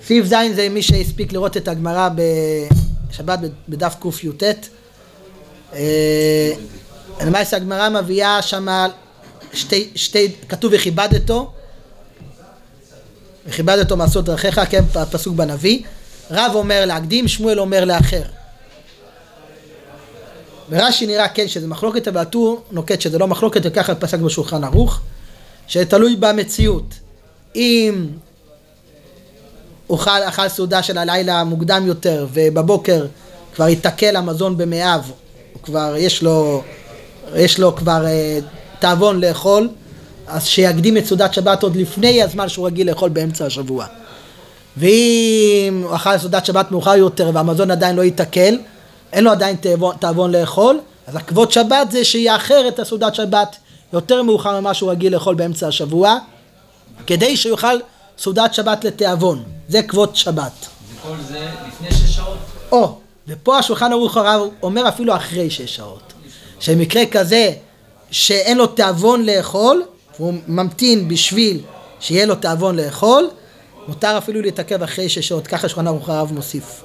[0.07, 2.09] סעיף ז' זה מי שהספיק לראות את הגמרא
[3.09, 3.39] בשבת
[3.69, 4.43] בדף קי"ט.
[5.73, 6.51] אה,
[7.25, 8.87] למעשה הגמרא מביאה שמה
[9.57, 11.51] שתי, שתי, כתוב וכיבדתו,
[13.47, 15.83] וכיבדתו מעשות דרכיך, כן, פסוק בנביא,
[16.31, 18.23] רב אומר להקדים, שמואל אומר לאחר.
[20.69, 24.99] ברש"י נראה כן שזה מחלוקת, אבל הטור נוקט שזה לא מחלוקת, וככה פסק בשולחן ערוך,
[25.67, 26.93] שתלוי במציאות.
[27.55, 28.07] אם
[29.89, 33.05] אוכל, אכל סעודה של הלילה מוקדם יותר, ובבוקר
[33.55, 35.01] כבר ייתקל המזון במאיו,
[35.63, 36.63] כבר, יש לו,
[37.35, 38.39] יש לו כבר אה,
[38.79, 39.69] תאבון לאכול,
[40.27, 43.85] אז שיקדים את סעודת שבת עוד לפני הזמן שהוא רגיל לאכול באמצע השבוע.
[44.77, 48.57] ואם הוא אכל סעודת שבת מאוחר יותר והמזון עדיין לא ייתקל,
[49.13, 49.55] אין לו עדיין
[49.99, 53.55] תאבון, לאכול, אז הכבוד שבת זה שיאחר את הסעודת שבת
[53.93, 56.17] יותר מאוחר ממה שהוא רגיל לאכול באמצע השבוע,
[57.07, 57.79] כדי שיאכל
[58.17, 59.43] סעודת שבת לתיאבון.
[59.69, 60.67] זה כבוד שבת.
[60.95, 62.37] וכל זה לפני שש שעות?
[62.71, 62.97] או,
[63.27, 66.13] ופה השולחן ערוך הרב אומר אפילו אחרי שש שעות.
[66.59, 67.53] שמקרה כזה
[68.11, 69.83] שאין לו תיאבון לאכול,
[70.19, 71.61] והוא ממתין בשביל
[71.99, 73.29] שיהיה לו תיאבון לאכול,
[73.87, 76.83] מותר אפילו להתעכב אחרי שש שעות, ככה שולחן ערוך הרב מוסיף.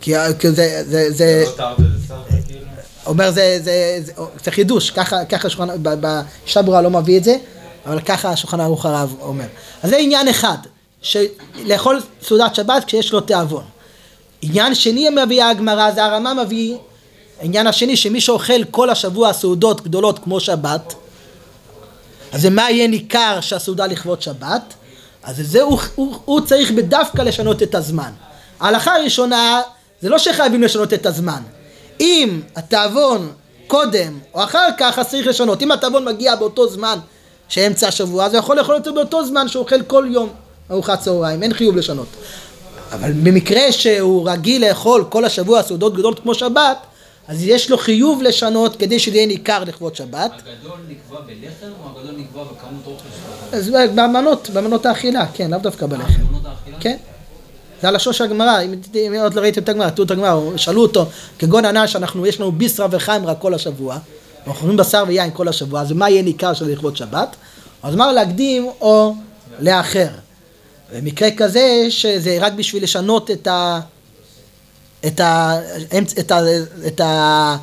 [0.00, 0.12] כי
[0.42, 1.74] זה, זה, זה, לא
[2.46, 2.60] כאילו.
[3.06, 4.00] אומר זה, זה,
[4.44, 7.36] זה, חידוש, ככה, ככה שולחן, ב- בשיטה ברורה לא מביא את זה,
[7.86, 9.44] אבל ככה השולחן ערוך הרב אומר.
[9.82, 10.58] אז זה עניין אחד,
[11.64, 13.64] לאכול סעודת שבת כשיש לו תיאבון.
[14.42, 16.76] עניין שני מביאה הגמרא, זה הרמה מביא,
[17.40, 20.94] העניין השני שמי שאוכל כל השבוע סעודות גדולות כמו שבת,
[22.32, 24.74] אז מה יהיה ניכר שהסעודה לכבוד שבת?
[25.22, 28.10] אז זה הוא, הוא, הוא צריך בדווקא לשנות את הזמן.
[28.60, 29.62] ההלכה הראשונה
[30.02, 31.42] זה לא שחייבים לשנות את הזמן.
[32.00, 33.32] אם התיאבון
[33.66, 35.62] קודם או אחר כך אז צריך לשנות.
[35.62, 36.98] אם התיאבון מגיע באותו זמן
[37.48, 40.28] שאמצע השבוע אז הוא יכול לאכול אותו באותו זמן שהוא אוכל כל יום
[40.70, 42.08] ארוחת צהריים, אין חיוב לשנות.
[42.92, 46.78] אבל במקרה שהוא רגיל לאכול כל השבוע סעודות גדולות כמו שבת
[47.28, 50.30] אז יש לו חיוב לשנות כדי שזה יהיה ניכר לכבוד שבת.
[50.32, 53.08] הגדול נקבע בלחם או הגדול נקבע בכמות אוכל
[53.52, 53.58] שלו?
[53.58, 56.22] אז במנות, במנות האכילה, כן, לאו דווקא בלחם.
[56.22, 56.76] במנות האכילה?
[56.80, 56.96] כן.
[57.82, 60.82] זה הלשון של הגמרא, אם אם עוד לא ראיתם את הגמרא, תראו את הגמרא, שאלו
[60.82, 61.06] אותו,
[61.38, 63.98] כגון ענה שאנחנו, יש לנו ביסרא וחיימרא כל השבוע,
[64.46, 67.36] אנחנו אוכלים בשר ויין כל השבוע, אז מה יהיה ניכר של לכבוד שבת?
[67.82, 69.14] אז אמר להקדים או
[69.60, 70.08] לאחר.
[70.94, 73.80] במקרה כזה, שזה רק בשביל לשנות את ה...
[75.06, 75.56] את ה...
[76.18, 76.40] את ה...
[76.86, 77.56] את ה...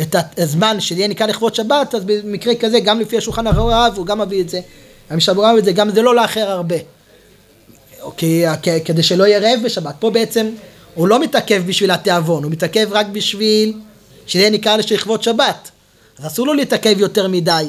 [0.00, 4.20] את הזמן שיהיה ניכר לכבוד שבת, אז במקרה כזה, גם לפי השולחן הרב, הוא גם
[4.20, 4.60] מביא את זה.
[5.10, 6.76] המשבר מביא את זה, גם זה לא לאחר הרבה.
[8.16, 8.44] כי-
[8.84, 9.94] כדי שלא יהיה רעב בשבת.
[9.98, 10.46] פה בעצם
[10.94, 13.74] הוא לא מתעכב בשביל התיאבון, הוא מתעכב רק בשביל
[14.26, 15.70] שיהיה ניכר לכבוד שבת.
[16.18, 17.66] אז אסור לו להתעכב יותר מדי.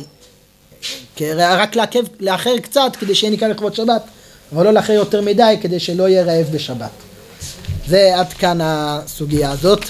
[1.39, 4.03] רק לעכב, לאחר קצת כדי שיהיה ניכר לכבוד שבת,
[4.55, 6.89] אבל לא לאחר יותר מדי כדי שלא יהיה רעב בשבת.
[7.87, 9.85] זה עד כאן הסוגיה הזאת.